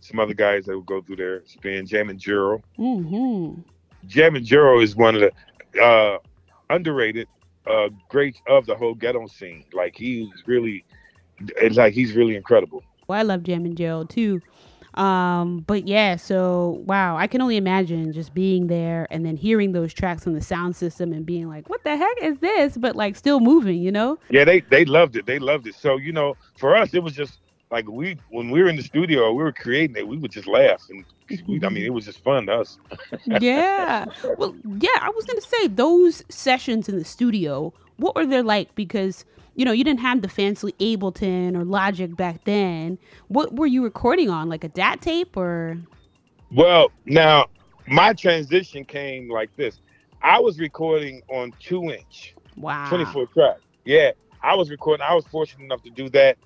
[0.00, 2.62] some other guys that would go through there, spin Jammin Gerald.
[2.78, 3.60] Mm-hmm.
[4.06, 6.18] Jammin Gerald is one of the uh,
[6.70, 7.28] underrated
[7.68, 9.64] uh, great of the whole ghetto scene.
[9.72, 10.84] Like he's really,
[11.56, 12.82] it's like he's really incredible.
[13.06, 14.42] Well, I love Jammin Gerald too.
[14.94, 19.72] Um, but yeah, so wow, I can only imagine just being there and then hearing
[19.72, 22.96] those tracks on the sound system and being like, "What the heck is this?" But
[22.96, 24.18] like still moving, you know?
[24.30, 25.26] Yeah, they they loved it.
[25.26, 25.76] They loved it.
[25.76, 27.38] So you know, for us, it was just
[27.70, 30.08] like we when we were in the studio, we were creating it.
[30.08, 31.04] We would just laugh and
[31.46, 32.78] we, I mean, it was just fun to us.
[33.40, 34.06] yeah.
[34.36, 38.42] Well, yeah, I was going to say those sessions in the studio, what were they
[38.42, 38.74] like?
[38.74, 42.98] Because, you know, you didn't have the fancy Ableton or Logic back then.
[43.28, 44.48] What were you recording on?
[44.48, 45.78] Like a DAT tape or?
[46.50, 47.46] Well, now
[47.86, 49.80] my transition came like this.
[50.22, 52.34] I was recording on two inch.
[52.56, 52.88] Wow.
[52.88, 53.56] 24 track.
[53.84, 54.12] Yeah.
[54.42, 55.04] I was recording.
[55.08, 56.38] I was fortunate enough to do that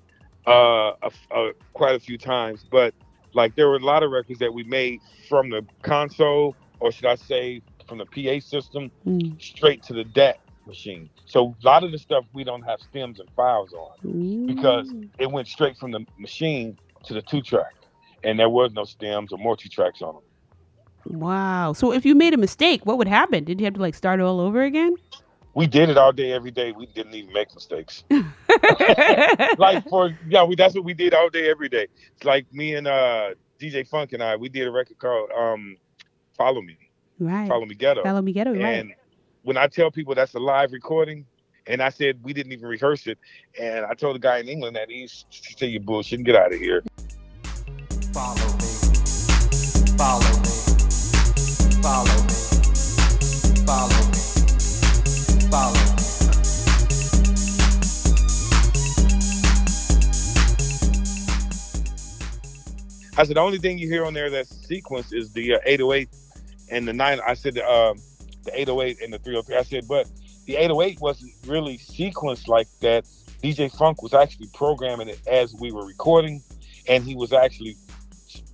[0.47, 2.93] uh, a, a, quite a few times, but
[3.33, 7.05] like there were a lot of records that we made from the console, or should
[7.05, 9.41] I say, from the PA system, mm.
[9.41, 11.09] straight to the DAT machine.
[11.25, 14.47] So a lot of the stuff we don't have stems and files on mm.
[14.47, 17.73] because it went straight from the machine to the two track,
[18.23, 21.19] and there was no stems or multi tracks on them.
[21.19, 21.73] Wow.
[21.73, 23.43] So if you made a mistake, what would happen?
[23.43, 24.95] Did you have to like start all over again?
[25.55, 26.71] we did it all day, every day.
[26.71, 28.03] We didn't even make mistakes.
[29.57, 31.87] like for yeah, we that's what we did all day, every day.
[32.15, 35.77] It's like me and uh, DJ Funk and I, we did a record called um,
[36.37, 36.77] "Follow Me."
[37.19, 37.47] Right.
[37.47, 38.03] Follow Me Ghetto.
[38.03, 38.53] Follow Me Ghetto.
[38.53, 38.97] And right.
[39.43, 41.25] when I tell people that's a live recording,
[41.67, 43.17] and I said we didn't even rehearse it,
[43.59, 46.53] and I told the guy in England that he's say you bullshit and get out
[46.53, 46.83] of here.
[48.13, 48.69] Follow me.
[49.97, 50.49] Follow me.
[51.81, 52.33] Follow me.
[53.65, 54.23] Follow me
[55.53, 55.92] follow.
[63.15, 66.09] I said the only thing you hear on there that's sequence is the uh, 808
[66.71, 67.19] and the nine.
[67.25, 67.93] I said uh,
[68.43, 69.55] the 808 and the 303.
[69.55, 70.09] I said, but
[70.45, 73.05] the 808 wasn't really sequenced like that.
[73.43, 76.41] DJ Funk was actually programming it as we were recording,
[76.87, 77.75] and he was actually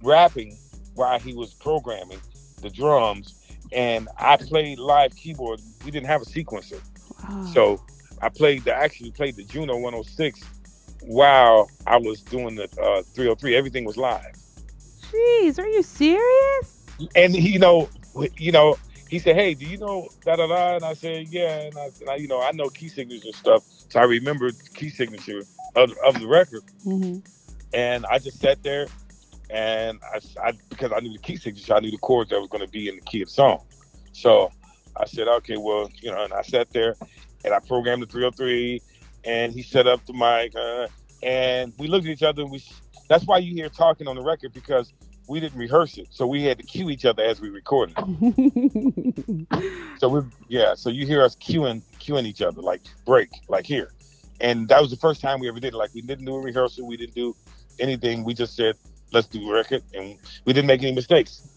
[0.04, 0.58] rapping
[0.95, 2.19] while he was programming
[2.62, 3.36] the drums.
[3.72, 5.62] And I played live keyboard.
[5.86, 6.82] We didn't have a sequencer.
[7.54, 7.82] So
[8.22, 10.41] I played the actually played the Juno 106
[11.04, 13.56] while I was doing the uh, 303.
[13.56, 14.38] Everything was live.
[15.12, 16.86] Jeez, are you serious?
[17.15, 17.89] And he, you know,
[18.38, 18.78] you know,
[19.10, 21.89] he said, "Hey, do you know da da da?" And I said, "Yeah." And I,
[22.00, 25.41] and I you know, I know key signatures and stuff, so I remembered key signature
[25.76, 26.63] of, of the record.
[26.86, 27.19] Mm-hmm.
[27.74, 28.88] And I just sat there,
[29.50, 32.50] and I, I because I knew the key signature, I knew the chords that was
[32.50, 33.63] going to be in the key of the song.
[34.12, 34.52] So
[34.95, 36.95] I said, "Okay, well, you know," and I sat there,
[37.43, 38.80] and I programmed the 303,
[39.24, 40.88] and he set up the mic, uh,
[41.24, 42.63] and we looked at each other, and we.
[43.10, 44.93] That's why you hear talking on the record because
[45.28, 47.95] we didn't rehearse it, so we had to cue each other as we recorded.
[50.00, 53.91] so we, yeah, so you hear us cueing, cueing each other, like break, like here,
[54.39, 55.78] and that was the first time we ever did it.
[55.78, 57.36] Like we didn't do a rehearsal, we didn't do
[57.80, 58.24] anything.
[58.24, 58.76] We just said,
[59.12, 61.48] "Let's do a record," and we didn't make any mistakes.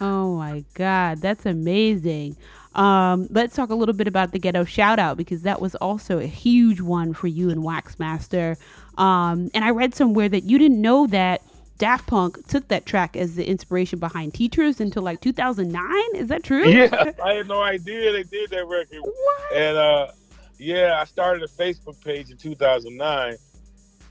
[0.00, 2.36] Oh my God, that's amazing.
[2.74, 6.18] Um, let's talk a little bit about the ghetto shout out because that was also
[6.18, 8.56] a huge one for you and Waxmaster.
[8.98, 11.42] Um, and I read somewhere that you didn't know that
[11.78, 15.92] Daft Punk took that track as the inspiration behind Teachers until like 2009.
[16.14, 16.68] Is that true?
[16.68, 19.00] Yeah, I had no idea they did that record.
[19.00, 19.52] What?
[19.52, 20.12] And uh,
[20.58, 23.36] yeah, I started a Facebook page in 2009,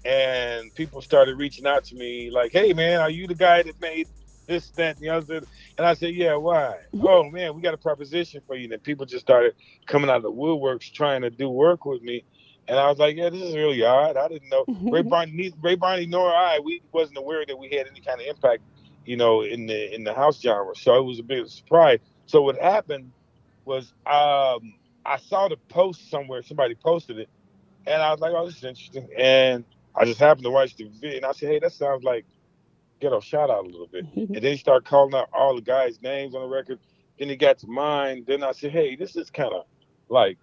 [0.03, 3.79] and people started reaching out to me like, "Hey, man, are you the guy that
[3.79, 4.09] made
[4.47, 5.37] this, that, and the other?"
[5.77, 8.63] And I said, "Yeah, why?" oh man, we got a proposition for you.
[8.63, 9.53] And then people just started
[9.85, 12.25] coming out of the woodworks trying to do work with me.
[12.71, 14.15] And I was like, yeah, this is really odd.
[14.15, 17.85] I didn't know Ray Barney, Ray Barney nor I, we wasn't aware that we had
[17.85, 18.63] any kind of impact,
[19.05, 20.73] you know, in the in the house genre.
[20.73, 21.99] So it was a big surprise.
[22.27, 23.11] So what happened
[23.65, 24.73] was um,
[25.05, 27.29] I saw the post somewhere, somebody posted it,
[27.85, 29.09] and I was like, oh, this is interesting.
[29.17, 32.25] And I just happened to watch the video, and I said, hey, that sounds like
[33.01, 34.05] ghetto shout out a little bit.
[34.15, 36.79] and then he started calling out all the guys' names on the record.
[37.19, 38.23] Then he got to mine.
[38.25, 39.65] Then I said, hey, this is kind of
[40.07, 40.37] like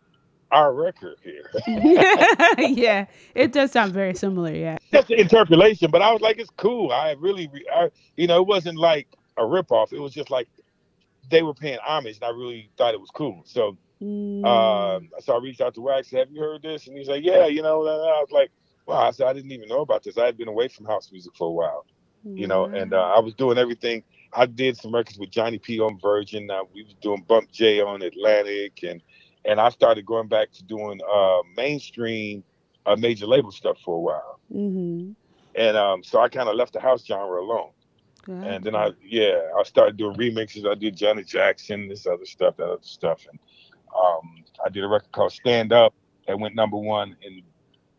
[0.50, 1.50] our record here.
[2.58, 4.52] yeah, it does sound very similar.
[4.54, 4.78] Yeah.
[4.90, 6.90] That's the interpolation, but I was like, it's cool.
[6.92, 9.92] I really, I, you know, it wasn't like a ripoff.
[9.92, 10.48] It was just like
[11.30, 13.42] they were paying homage, and I really thought it was cool.
[13.44, 14.46] So, Mm.
[14.46, 16.12] um, so I reached out to Wax.
[16.12, 16.86] Have you heard this?
[16.86, 17.80] And he's like, Yeah, you know.
[17.80, 18.50] And I was like,
[18.86, 19.08] Wow.
[19.08, 20.16] I said I didn't even know about this.
[20.16, 21.84] I had been away from house music for a while,
[22.22, 24.04] you know, and uh, I was doing everything.
[24.32, 26.48] I did some records with Johnny P on Virgin.
[26.48, 29.02] Uh, we was doing Bump J on Atlantic, and
[29.44, 32.42] and I started going back to doing uh, mainstream,
[32.86, 34.40] uh, major label stuff for a while.
[34.52, 35.12] Mm-hmm.
[35.54, 37.70] And um, so I kind of left the house genre alone.
[38.44, 40.70] And then I, yeah, I started doing remixes.
[40.70, 43.38] I did Johnny Jackson, this other stuff, that other stuff, and
[43.98, 45.94] um, I did a record called Stand Up
[46.26, 47.40] that went number one in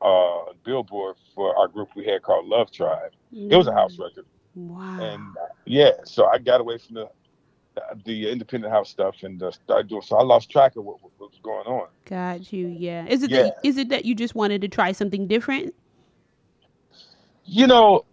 [0.04, 3.12] uh, Billboard for our group we had called Love Tribe.
[3.34, 4.99] It was a house record, Wow.
[5.02, 7.10] and uh, yeah, so I got away from the
[8.06, 10.02] the independent house stuff and uh, started doing.
[10.02, 11.88] So I lost track of what, what was going on.
[12.06, 12.68] Got you.
[12.68, 13.06] Yeah.
[13.08, 13.44] Is it Yeah.
[13.44, 15.74] that, is it that you just wanted to try something different?
[17.50, 18.06] you know,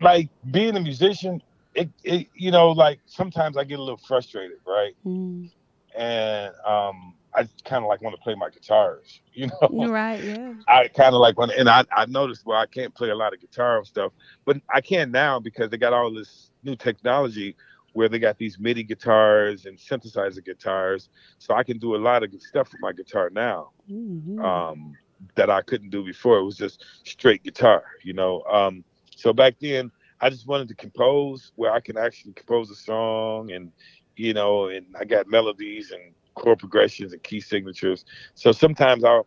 [0.00, 1.42] like being a musician,
[1.74, 4.94] it, it you know, like sometimes I get a little frustrated, right?
[5.06, 5.50] Mm.
[5.96, 9.88] And um, I kind of like want to play my guitars, you know.
[9.88, 10.22] Right.
[10.22, 10.54] Yeah.
[10.68, 13.32] I kind of like want, and I I noticed well I can't play a lot
[13.32, 14.12] of guitar and stuff,
[14.44, 17.56] but I can now because they got all this new technology
[17.92, 22.22] where they got these MIDI guitars and synthesizer guitars, so I can do a lot
[22.22, 24.38] of good stuff with my guitar now Mhm.
[24.42, 24.96] um,
[25.34, 26.38] that I couldn't do before.
[26.38, 28.42] It was just straight guitar, you know.
[28.44, 32.74] Um, so back then, I just wanted to compose where I can actually compose a
[32.76, 33.72] song, and
[34.16, 38.04] you know, and I got melodies and chord progressions and key signatures.
[38.34, 39.26] So sometimes I'll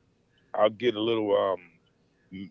[0.53, 1.59] I'll get a little um,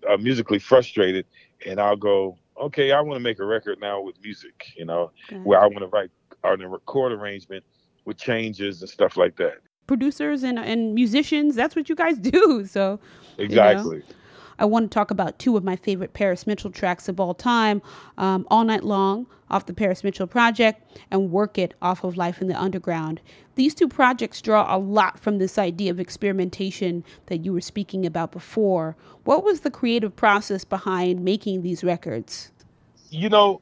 [0.09, 1.27] uh, musically frustrated,
[1.67, 5.11] and I'll go, okay, I want to make a record now with music, you know,
[5.31, 6.11] Got where I want to write
[6.43, 7.65] on a record arrangement
[8.05, 9.59] with changes and stuff like that.
[9.87, 11.55] producers and, and musicians.
[11.55, 12.67] That's what you guys do.
[12.67, 13.01] So
[13.39, 14.03] Exactly.
[14.59, 17.83] I want to talk about two of my favorite Paris Mitchell tracks of all time
[18.19, 22.41] um, All Night Long off the Paris Mitchell Project and Work It off of Life
[22.41, 23.21] in the Underground.
[23.57, 28.07] These two projects draw a lot from this idea of experimentation that you were speaking
[28.07, 28.97] about before.
[29.25, 32.51] What was the creative process behind making these records?
[33.15, 33.61] you know,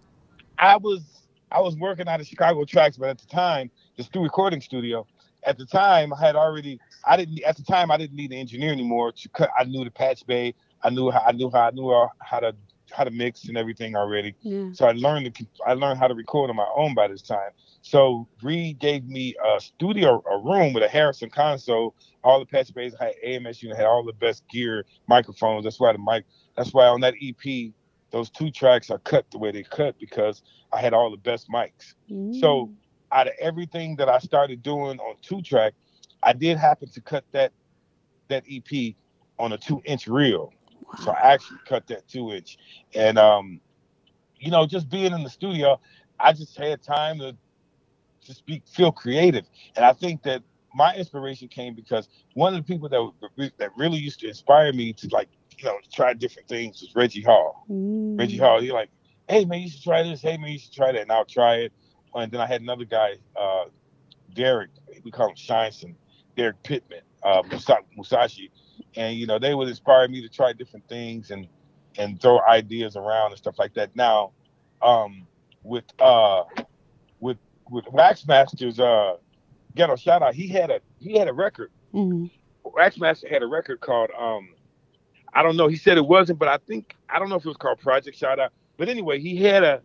[0.59, 1.03] I was
[1.51, 5.07] I was working out of Chicago Trax, but at the time, the stu recording studio.
[5.45, 8.39] At the time, I had already I didn't at the time I didn't need an
[8.39, 9.51] engineer anymore to cut.
[9.59, 10.55] I knew the patch bay.
[10.83, 12.55] I knew how I knew how I knew how to
[12.91, 14.35] how to mix and everything already.
[14.43, 14.67] Yeah.
[14.73, 17.51] So I learned to I learned how to record on my own by this time.
[17.83, 22.73] So Reid gave me a studio, a room with a Harrison console, all the patch
[22.75, 22.95] bays.
[22.99, 25.65] Had AMS unit, had all the best gear, microphones.
[25.65, 26.25] That's why the mic.
[26.57, 27.73] That's why on that EP,
[28.11, 31.49] those two tracks are cut the way they cut because I had all the best
[31.49, 31.95] mics.
[32.33, 32.75] So Mm.
[33.11, 35.75] out of everything that I started doing on two track,
[36.23, 37.53] I did happen to cut that
[38.29, 38.97] that EP
[39.39, 40.53] on a two inch reel.
[40.99, 42.59] So I actually cut that two inch.
[42.95, 43.61] And um,
[44.39, 45.81] you know, just being in the studio,
[46.19, 47.37] I just had time to
[48.21, 50.43] just be feel creative, and I think that
[50.75, 54.93] my inspiration came because one of the people that that really used to inspire me
[54.95, 55.29] to like
[55.59, 57.65] you know try different things was Reggie Hall.
[57.71, 58.19] Mm.
[58.19, 58.91] Reggie Hall, he like,
[59.29, 60.23] hey man, you should try this.
[60.23, 61.73] Hey man, you should try that, and I'll try it.
[62.15, 63.65] And then I had another guy, uh,
[64.35, 64.71] Derek,
[65.03, 65.95] we call him Shineson,
[66.37, 67.43] Derek Pittman, uh,
[67.97, 68.51] Musashi,
[68.97, 71.49] and you know they would inspire me to try different things and
[71.99, 73.95] and throw ideas around and stuff like that.
[73.95, 74.33] Now,
[74.81, 75.27] um,
[75.63, 76.45] with uh,
[77.21, 77.39] with
[77.71, 79.17] with Waxmaster's uh,
[79.75, 81.71] ghetto shout out, he had a he had a record.
[81.95, 82.27] Mm-hmm.
[82.69, 84.49] Waxmaster had a record called um,
[85.33, 85.69] I don't know.
[85.69, 88.17] He said it wasn't, but I think I don't know if it was called Project
[88.17, 88.53] Shout Out.
[88.77, 89.81] But anyway, he had a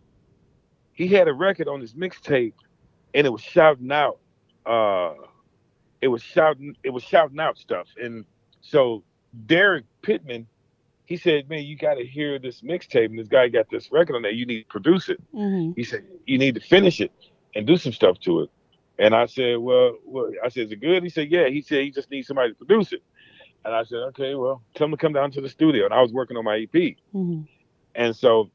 [0.92, 2.54] he had a record on his mixtape,
[3.14, 4.18] and it was shouting out.
[4.66, 5.14] Uh,
[6.00, 6.76] it was shouting.
[6.82, 8.24] It was shouting out stuff, and
[8.68, 9.02] so
[9.46, 10.46] Derek Pittman,
[11.06, 14.14] he said, "Man, you got to hear this mixtape, and this guy got this record
[14.14, 14.30] on there.
[14.30, 15.72] You need to produce it." Mm-hmm.
[15.74, 17.10] He said, "You need to finish it
[17.54, 18.50] and do some stuff to it."
[18.98, 21.82] And I said, "Well, well I said, is it good?" He said, "Yeah." He said,
[21.82, 23.02] "He just needs somebody to produce it."
[23.64, 26.02] And I said, "Okay, well, tell him to come down to the studio." And I
[26.02, 26.70] was working on my EP,
[27.14, 27.42] mm-hmm.
[27.94, 28.50] and so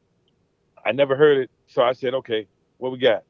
[0.85, 1.49] I never heard it.
[1.65, 2.47] So I said, "Okay,
[2.77, 3.23] what we got?"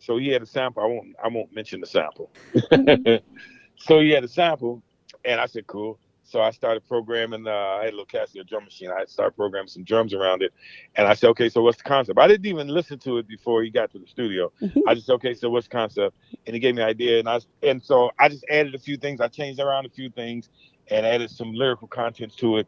[0.00, 0.82] So he had a sample.
[0.82, 1.14] I won't.
[1.22, 2.32] I won't mention the sample.
[2.54, 3.24] Mm-hmm.
[3.76, 4.82] so he had a sample,
[5.24, 6.00] and I said, "Cool."
[6.34, 7.46] So I started programming.
[7.46, 8.90] Uh, I had a little Casio drum machine.
[8.90, 10.52] I started programming some drums around it,
[10.96, 13.62] and I said, "Okay, so what's the concept?" I didn't even listen to it before
[13.62, 14.50] he got to the studio.
[14.60, 14.80] Mm-hmm.
[14.88, 17.28] I just, said, "Okay, so what's the concept?" And he gave me an idea, and
[17.28, 19.20] I and so I just added a few things.
[19.20, 20.48] I changed around a few things,
[20.88, 22.66] and added some lyrical content to it,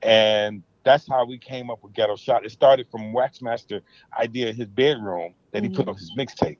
[0.00, 2.46] and that's how we came up with Ghetto Shot.
[2.46, 3.80] It started from Waxmaster
[4.16, 5.72] idea in his bedroom that mm-hmm.
[5.72, 5.90] he put mm-hmm.
[5.90, 6.58] on his mixtape.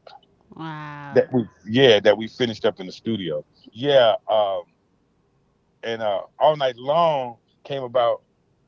[0.56, 1.12] Wow.
[1.14, 3.44] That we yeah that we finished up in the studio.
[3.70, 4.16] Yeah.
[4.28, 4.62] Um,
[5.82, 8.22] and uh, all night long came about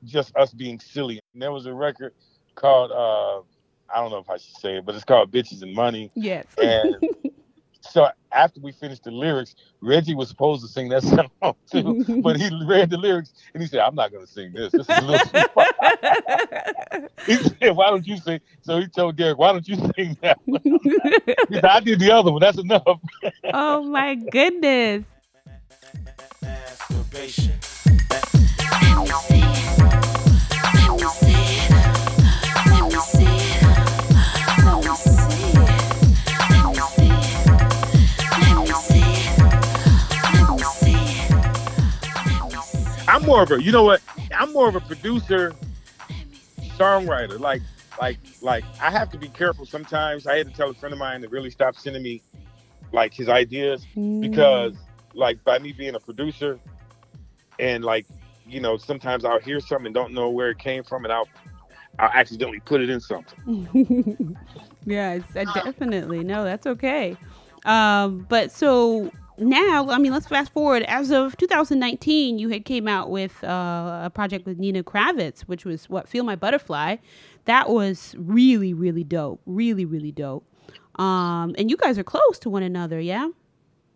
[0.05, 1.21] just us being silly.
[1.33, 2.15] And there was a record
[2.55, 3.41] called uh,
[3.93, 6.11] I don't know if I should say it, but it's called Bitches and Money.
[6.15, 6.47] Yes.
[6.59, 6.97] And
[7.81, 11.03] so after we finished the lyrics, Reggie was supposed to sing that
[11.43, 14.53] song too, but he read the lyrics and he said, "I'm not going to sing
[14.53, 14.73] this.
[14.73, 19.17] This is a little too far." he said, "Why don't you sing?" So he told
[19.17, 22.41] Derek, "Why don't you sing that one?" he said, "I did the other one.
[22.41, 23.01] That's enough."
[23.53, 25.05] oh my goodness!
[43.09, 44.01] I'm more of a, you know what?
[44.33, 45.53] I'm more of a producer,
[46.79, 47.41] songwriter.
[47.41, 47.63] Like,
[48.01, 50.29] like, like, I have to be careful sometimes.
[50.29, 52.23] I had to tell a friend of mine to really stop sending me
[52.93, 53.85] like his ideas
[54.21, 54.75] because,
[55.15, 56.61] like, by me being a producer,
[57.59, 58.07] and like
[58.47, 61.29] you know sometimes i'll hear something and don't know where it came from and i'll
[61.99, 64.37] i'll accidentally put it in something.
[64.87, 66.25] Yes definitely.
[66.25, 67.17] No that's okay.
[67.65, 70.83] Um but so now i mean let's fast forward.
[70.85, 75.65] As of 2019 you had came out with uh, a project with nina Kraviz, which
[75.65, 76.09] was what?
[76.09, 76.97] Feel my butterfly.
[77.45, 79.41] That was really really dope.
[79.45, 80.45] Really really dope.
[80.99, 83.29] Um and you guys are close to one another yeah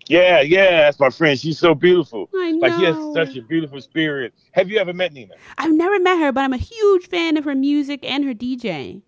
[0.08, 1.38] yeah, yeah, that's my friend.
[1.38, 2.28] She's so beautiful.
[2.36, 2.58] I know.
[2.60, 4.34] Like she has such a beautiful spirit.
[4.52, 5.34] Have you ever met Nina?
[5.58, 9.02] I've never met her, but I'm a huge fan of her music and her DJ.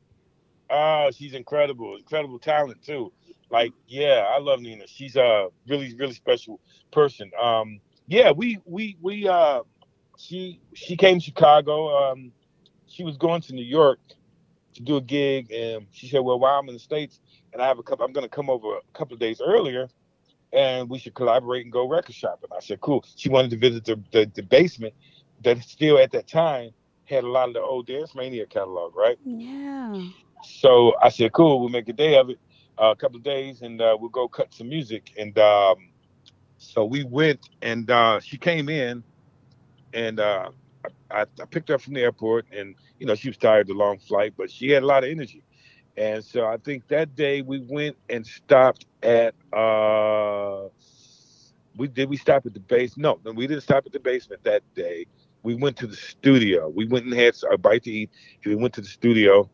[0.71, 1.97] Oh, she's incredible.
[1.97, 3.13] Incredible talent too.
[3.51, 4.87] Like, yeah, I love Nina.
[4.87, 7.31] She's a really, really special person.
[7.41, 9.63] Um, yeah, we we we uh
[10.19, 12.11] she she came to Chicago.
[12.11, 12.33] Um
[12.87, 14.01] she was going to New York
[14.75, 17.21] to do a gig and she said, Well, while I'm in the States
[17.53, 19.89] and I have a couple I'm gonna come over a couple of days earlier
[20.53, 22.51] and we should collaborate and go record shopping.
[22.57, 23.05] I said, cool.
[23.17, 24.95] She wanted to visit the, the, the basement
[25.43, 26.71] that still at that time
[27.05, 29.19] had a lot of the old Dance Mania catalog, right?
[29.25, 30.09] Yeah.
[30.45, 32.39] So I said, cool, we'll make a day of it,
[32.81, 35.13] uh, a couple of days, and uh, we'll go cut some music.
[35.19, 35.89] And um,
[36.59, 39.03] so we went, and uh, she came in,
[39.93, 40.51] and uh,
[41.11, 43.67] I, I, picked her up from the airport, and you know she was tired, of
[43.69, 45.43] the long flight, but she had a lot of energy.
[45.97, 50.69] And so I think that day we went and stopped at uh
[51.77, 52.97] we did we stop at the base?
[52.97, 55.07] No, no, we didn't stop at the basement that day.
[55.43, 56.69] We went to the studio.
[56.69, 58.11] We went and had a bite to eat.
[58.45, 59.49] And we went to the studio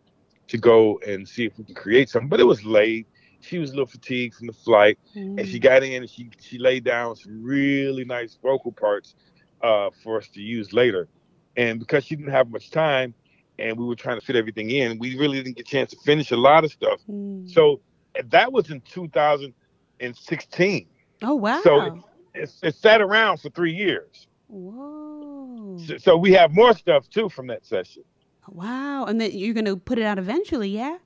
[0.48, 2.28] to go and see if we can create something.
[2.28, 3.06] But it was late.
[3.40, 5.38] She was a little fatigued from the flight, mm.
[5.38, 5.62] and she mm.
[5.62, 9.16] got in and she she laid down some really nice vocal parts
[9.62, 11.08] uh, for us to use later.
[11.56, 13.14] And because she didn't have much time,
[13.62, 14.98] and we were trying to fit everything in.
[14.98, 17.00] We really didn't get a chance to finish a lot of stuff.
[17.08, 17.50] Mm.
[17.50, 17.80] So
[18.24, 20.86] that was in 2016.
[21.22, 21.60] Oh wow!
[21.62, 21.92] So it,
[22.34, 24.26] it, it sat around for three years.
[24.48, 25.78] Whoa!
[25.86, 28.02] So, so, we have more stuff too from that session.
[28.48, 29.04] Wow!
[29.04, 30.98] And then you're going to put it out eventually, yeah?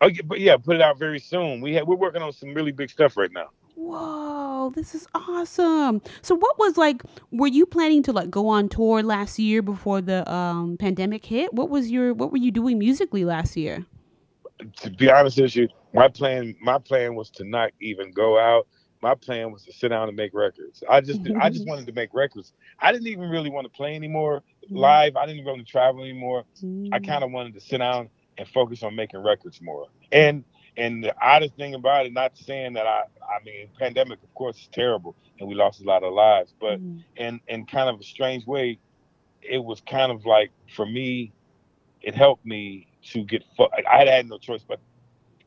[0.00, 1.60] Oh, yeah, but yeah, put it out very soon.
[1.60, 3.50] We have, we're working on some really big stuff right now.
[3.74, 3.96] Whoa,
[4.68, 6.02] this is awesome.
[6.20, 10.02] So what was like were you planning to like go on tour last year before
[10.02, 11.54] the um pandemic hit?
[11.54, 13.86] What was your what were you doing musically last year?
[14.82, 18.66] To be honest with you, my plan my plan was to not even go out.
[19.02, 20.84] My plan was to sit down and make records.
[20.90, 22.52] I just I just wanted to make records.
[22.78, 25.16] I didn't even really want to play anymore live.
[25.16, 26.44] I didn't even want to travel anymore.
[26.92, 28.08] I kind of wanted to sit down
[28.38, 29.86] and focus on making records more.
[30.12, 30.44] And
[30.80, 33.02] and the oddest thing about it, not saying that I,
[33.34, 36.80] I mean, pandemic, of course, is terrible, and we lost a lot of lives, but
[36.80, 37.04] Mm.
[37.16, 38.78] in in kind of a strange way,
[39.42, 41.32] it was kind of like for me,
[42.02, 43.42] it helped me to get.
[43.56, 44.80] Fo- I had had no choice but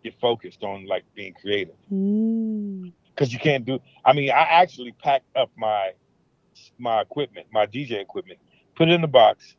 [0.03, 2.91] get focused on like being creative Mm.
[3.09, 3.79] because you can't do.
[4.05, 5.93] I mean, I actually packed up my
[6.77, 8.39] my equipment, my DJ equipment,
[8.75, 9.55] put it in the box,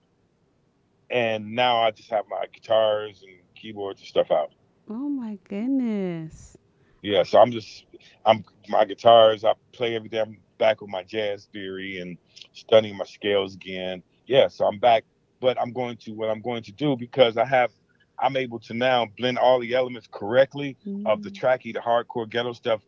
[1.10, 4.52] and now I just have my guitars and keyboards and stuff out.
[4.88, 6.56] Oh my goodness.
[7.02, 7.84] Yeah, so I'm just
[8.24, 9.44] I'm my guitars.
[9.44, 10.20] I play every day.
[10.20, 12.18] I'm back with my jazz theory and
[12.52, 14.02] studying my scales again.
[14.26, 15.04] Yeah, so I'm back,
[15.40, 17.70] but I'm going to what I'm going to do because I have
[18.18, 21.32] I'm able to now blend all the elements correctly of the Mm.
[21.32, 22.82] tracky, the hardcore ghetto stuff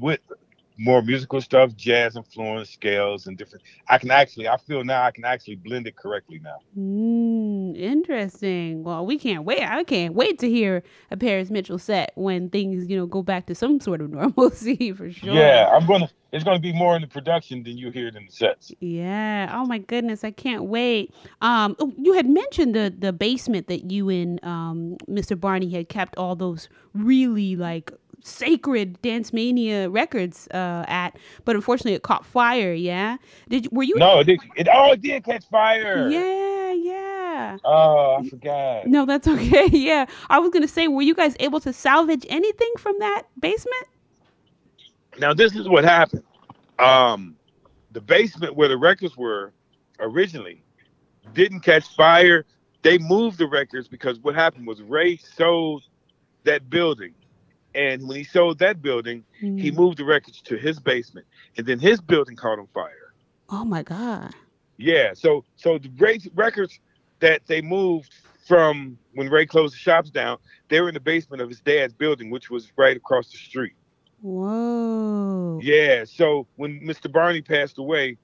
[0.00, 0.20] with
[0.78, 3.64] more musical stuff, jazz influence, scales, and different.
[3.88, 6.58] I can actually, I feel now I can actually blend it correctly now.
[6.76, 8.82] Mm, interesting.
[8.84, 9.62] Well, we can't wait.
[9.62, 13.46] I can't wait to hear a Paris Mitchell set when things, you know, go back
[13.46, 15.34] to some sort of normalcy for sure.
[15.34, 16.08] Yeah, I'm gonna.
[16.30, 18.70] It's gonna be more in the production than you hear it in the sets.
[18.80, 19.50] Yeah.
[19.54, 21.14] Oh my goodness, I can't wait.
[21.40, 25.38] Um, oh, you had mentioned the the basement that you and um Mr.
[25.40, 27.90] Barney had kept all those really like
[28.22, 31.16] sacred Dance Mania records uh at,
[31.46, 32.74] but unfortunately it caught fire.
[32.74, 33.16] Yeah.
[33.48, 33.94] Did you- were you?
[33.96, 36.10] No, it, did, it oh, it did catch fire.
[36.10, 36.72] Yeah.
[36.72, 37.07] Yeah.
[37.64, 38.86] Oh, I forgot.
[38.86, 39.68] No, that's okay.
[39.72, 40.06] Yeah.
[40.28, 43.86] I was gonna say, were you guys able to salvage anything from that basement?
[45.18, 46.22] Now this is what happened.
[46.78, 47.36] Um,
[47.92, 49.52] the basement where the records were
[49.98, 50.62] originally
[51.34, 52.44] didn't catch fire.
[52.82, 55.82] They moved the records because what happened was Ray sold
[56.44, 57.14] that building,
[57.74, 59.74] and when he sold that building, he Mm.
[59.76, 61.26] moved the records to his basement,
[61.56, 63.12] and then his building caught on fire.
[63.50, 64.32] Oh my god.
[64.76, 65.90] Yeah, so so the
[66.34, 66.78] records
[67.20, 68.14] that they moved
[68.46, 70.38] from when Ray closed the shops down,
[70.68, 73.74] they were in the basement of his dad's building, which was right across the street.
[74.22, 75.60] Whoa.
[75.62, 77.10] Yeah, so when Mr.
[77.10, 78.16] Barney passed away,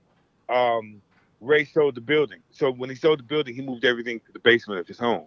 [0.49, 1.01] um,
[1.41, 2.41] Ray sold the building.
[2.51, 5.27] So when he sold the building, he moved everything to the basement of his home.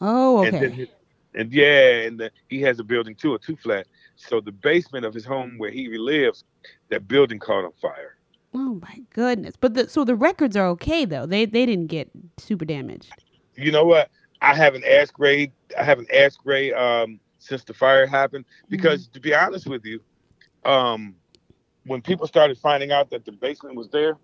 [0.00, 0.88] Oh, And his,
[1.34, 3.86] and yeah, and the, he has a building too, a two flat.
[4.16, 6.44] So the basement of his home where he lives,
[6.90, 8.17] that building caught on fire.
[8.54, 9.54] Oh my goodness.
[9.60, 11.26] But the so the records are okay though.
[11.26, 13.12] They they didn't get super damaged.
[13.56, 14.10] You know what?
[14.40, 15.52] I haven't asked Ray.
[15.78, 20.00] I haven't asked Ray um, since the fire happened because, to be honest with you,
[20.64, 21.16] um,
[21.84, 24.16] when people started finding out that the basement was there,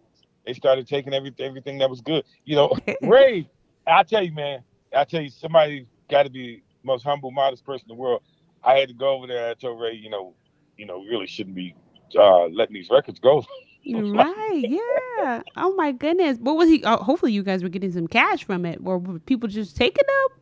[0.46, 2.24] they started taking everything everything that was good.
[2.44, 2.72] You know,
[3.02, 3.48] Ray,
[3.86, 4.62] I tell you, man,
[4.96, 8.22] I tell you, somebody got to be most humble, modest person in the world.
[8.62, 9.50] I had to go over there.
[9.50, 10.34] I told Ray, you know,
[10.76, 11.74] you know, really shouldn't be
[12.18, 13.44] uh, letting these records go.
[13.86, 14.64] right.
[14.66, 15.42] Yeah.
[15.56, 16.38] Oh my goodness.
[16.38, 16.82] What was he?
[16.84, 20.04] Oh, hopefully you guys were getting some cash from it, or were people just taking
[20.06, 20.38] them?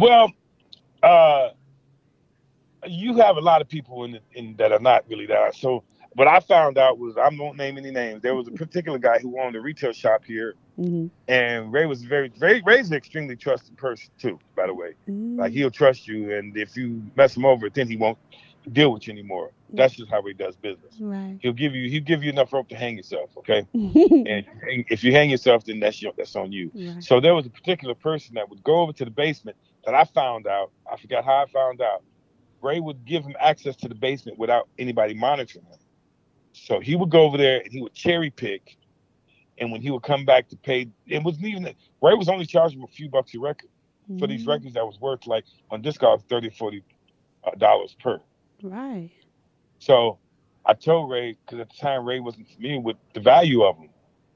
[0.00, 0.32] Well,
[1.02, 1.50] uh,
[2.86, 5.54] you have a lot of people in, the, in that are not really that.
[5.54, 8.22] So what I found out was I won't name any names.
[8.22, 11.06] There was a particular guy who owned a retail shop here, Mm-hmm.
[11.28, 14.40] and Ray was very very Ray's an extremely trusted person too.
[14.56, 17.96] By the way, like he'll trust you, and if you mess him over, then he
[17.96, 18.18] won't
[18.72, 19.52] deal with you anymore.
[19.70, 20.96] That's just how he does business.
[21.00, 21.36] Right.
[21.40, 23.30] He'll give you he'll give you enough rope to hang yourself.
[23.38, 24.44] Okay, and
[24.88, 26.70] if you hang yourself, then that's your, that's on you.
[26.74, 27.02] right.
[27.02, 30.04] So there was a particular person that would go over to the basement that I
[30.04, 30.70] found out.
[30.90, 32.02] I forgot how I found out.
[32.62, 35.78] Ray would give him access to the basement without anybody monitoring him.
[36.52, 38.76] So he would go over there and he would cherry pick.
[39.58, 41.74] And when he would come back to pay, it wasn't even that.
[42.00, 43.68] Ray was only charging him a few bucks a record
[44.18, 44.48] for these Mhm.
[44.48, 46.82] records that was worth like on Discogs 30, 40
[47.44, 48.20] uh, dollars per.
[48.64, 49.10] Right.
[49.78, 50.18] So
[50.64, 53.90] I told Ray, because at the time Ray wasn't familiar with the value of them.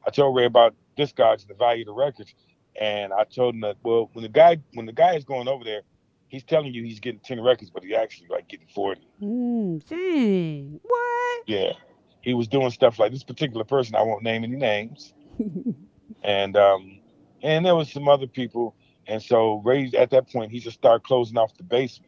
[0.07, 2.35] I told Ray about Discogs and the value of the records,
[2.79, 5.65] and I told him that well, when the guy when the guy is going over
[5.65, 5.81] there,
[6.29, 9.01] he's telling you he's getting ten records, but he actually like getting forty.
[9.23, 10.79] Mm, dang.
[10.83, 11.43] What?
[11.47, 11.73] Yeah,
[12.21, 13.95] he was doing stuff like this particular person.
[13.95, 15.15] I won't name any names,
[16.23, 17.01] and um,
[17.43, 18.75] and there was some other people,
[19.07, 22.08] and so Ray at that point he just started closing off the basement.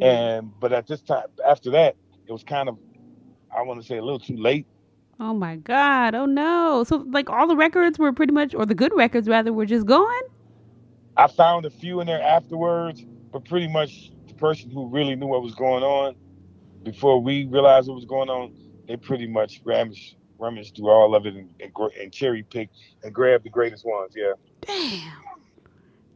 [0.00, 1.96] And but at this time, after that,
[2.26, 2.78] it was kind of
[3.56, 4.66] I want to say a little too late.
[5.20, 6.14] oh my God.
[6.14, 6.84] Oh no.
[6.84, 9.86] So like all the records were pretty much, or the good records rather, were just
[9.86, 10.22] gone.
[11.16, 15.26] I found a few in there afterwards, but pretty much the person who really knew
[15.26, 16.14] what was going on
[16.84, 18.54] before we realized what was going on.
[18.86, 23.12] They pretty much rummaged, rummaged through all of it and, and, and cherry picked and
[23.12, 24.12] grabbed the greatest ones.
[24.16, 24.32] Yeah.
[24.62, 25.12] Damn,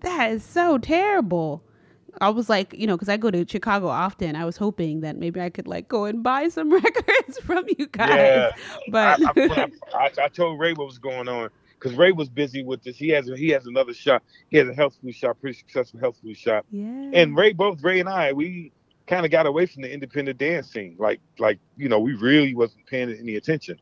[0.01, 1.63] that is so terrible.
[2.21, 4.37] I was like, you know, because I go to Chicago often.
[4.37, 7.87] I was hoping that maybe I could like go and buy some records from you
[7.87, 8.11] guys.
[8.11, 8.51] Yeah.
[8.89, 11.49] But I, I, I, I told Ray what was going on
[11.83, 12.97] because Ray was busy with this.
[12.97, 14.23] He has he has another shop.
[14.51, 16.65] He has a health food shop, pretty successful health food shop.
[16.71, 17.11] Yeah.
[17.13, 18.73] And Ray, both Ray and I, we
[19.07, 20.97] kind of got away from the independent dance scene.
[20.99, 23.79] Like like you know, we really wasn't paying any attention.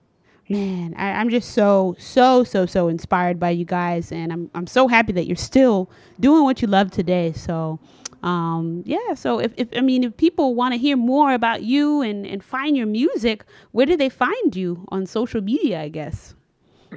[0.49, 4.66] Man, I, I'm just so so so so inspired by you guys, and I'm I'm
[4.66, 7.33] so happy that you're still doing what you love today.
[7.33, 7.78] So
[8.23, 12.03] um, yeah, so if, if I mean if people want to hear more about you
[12.03, 15.81] and, and find your music, where do they find you on social media?
[15.81, 16.35] I guess.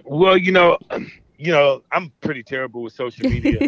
[0.06, 0.78] Well, you know,
[1.38, 3.60] you know, I'm pretty terrible with social media.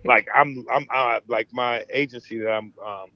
[0.04, 3.06] like I'm, I'm uh, like my agency that I'm, um,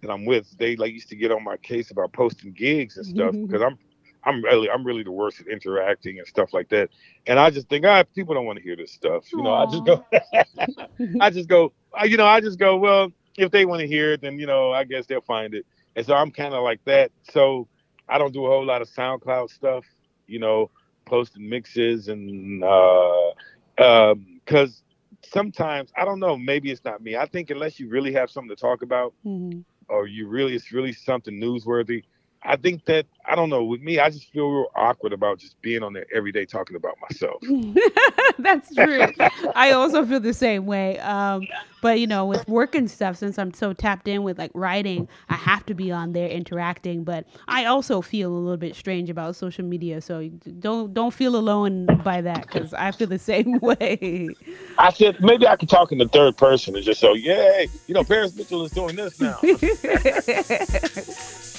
[0.00, 0.56] that I'm with.
[0.58, 3.78] They like used to get on my case about posting gigs and stuff because I'm,
[4.24, 6.90] I'm really, I'm really the worst at interacting and stuff like that.
[7.26, 9.30] And I just think, ah, people don't want to hear this stuff.
[9.32, 10.04] You know, I just go,
[11.20, 11.72] I just go,
[12.04, 14.72] you know, I just go, well, if they want to hear it, then you know,
[14.72, 15.66] I guess they'll find it.
[15.96, 17.10] And so I'm kind of like that.
[17.30, 17.68] So
[18.08, 19.84] I don't do a whole lot of SoundCloud stuff.
[20.26, 20.70] You know,
[21.04, 23.30] posting mixes and uh
[23.76, 27.16] because um, sometimes I don't know, maybe it's not me.
[27.16, 29.60] I think unless you really have something to talk about, mm-hmm.
[29.88, 32.04] or you really it's really something newsworthy,
[32.46, 33.64] I think that I don't know.
[33.64, 36.76] With me, I just feel real awkward about just being on there every day talking
[36.76, 37.42] about myself.
[38.38, 39.06] That's true.
[39.54, 40.98] I also feel the same way.
[40.98, 41.46] Um,
[41.80, 45.08] but you know, with work and stuff, since I'm so tapped in with like writing,
[45.30, 47.02] I have to be on there interacting.
[47.02, 50.02] But I also feel a little bit strange about social media.
[50.02, 50.28] So
[50.58, 54.28] don't don't feel alone by that because I feel the same way.
[54.76, 57.94] I said maybe I could talk in the third person and just say, yay, you
[57.94, 59.38] know, Paris Mitchell is doing this now.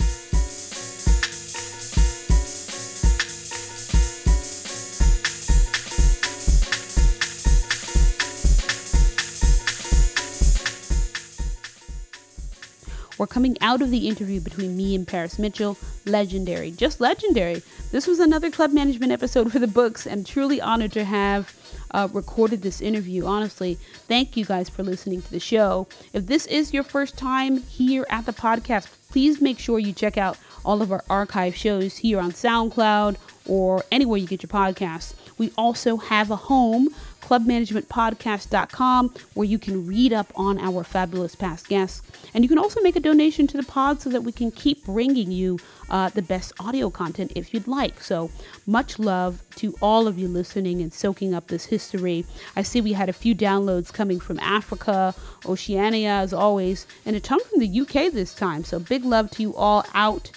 [13.18, 15.78] We're coming out of the interview between me and Paris Mitchell.
[16.05, 17.63] Legendary, just legendary.
[17.91, 21.55] This was another club management episode for the books, and truly honored to have
[21.91, 23.26] uh, recorded this interview.
[23.26, 23.76] Honestly,
[24.07, 25.88] thank you guys for listening to the show.
[26.13, 30.18] If this is your first time here at the podcast, please make sure you check
[30.18, 33.16] out all of our archive shows here on SoundCloud
[33.47, 35.13] or anywhere you get your podcasts.
[35.38, 36.89] We also have a home
[37.22, 42.01] clubmanagementpodcast.com, where you can read up on our fabulous past guests.
[42.34, 44.86] And you can also make a donation to the pod so that we can keep
[44.86, 45.59] bringing you
[45.89, 48.01] uh, the best audio content if you'd like.
[48.01, 48.32] So
[48.66, 52.26] much love to all of you listening and soaking up this history.
[52.55, 55.13] I see we had a few downloads coming from Africa,
[55.45, 58.63] Oceania, as always, and a ton from the UK this time.
[58.63, 60.32] So big love to you all out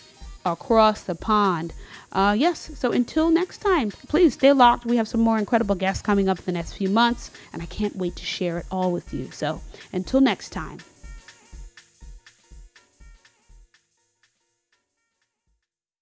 [0.45, 1.73] across the pond.
[2.13, 4.87] Uh, yes, so until next time, please stay locked.
[4.87, 7.67] We have some more incredible guests coming up in the next few months, and I
[7.67, 9.31] can't wait to share it all with you.
[9.31, 9.61] So
[9.93, 10.79] until next time.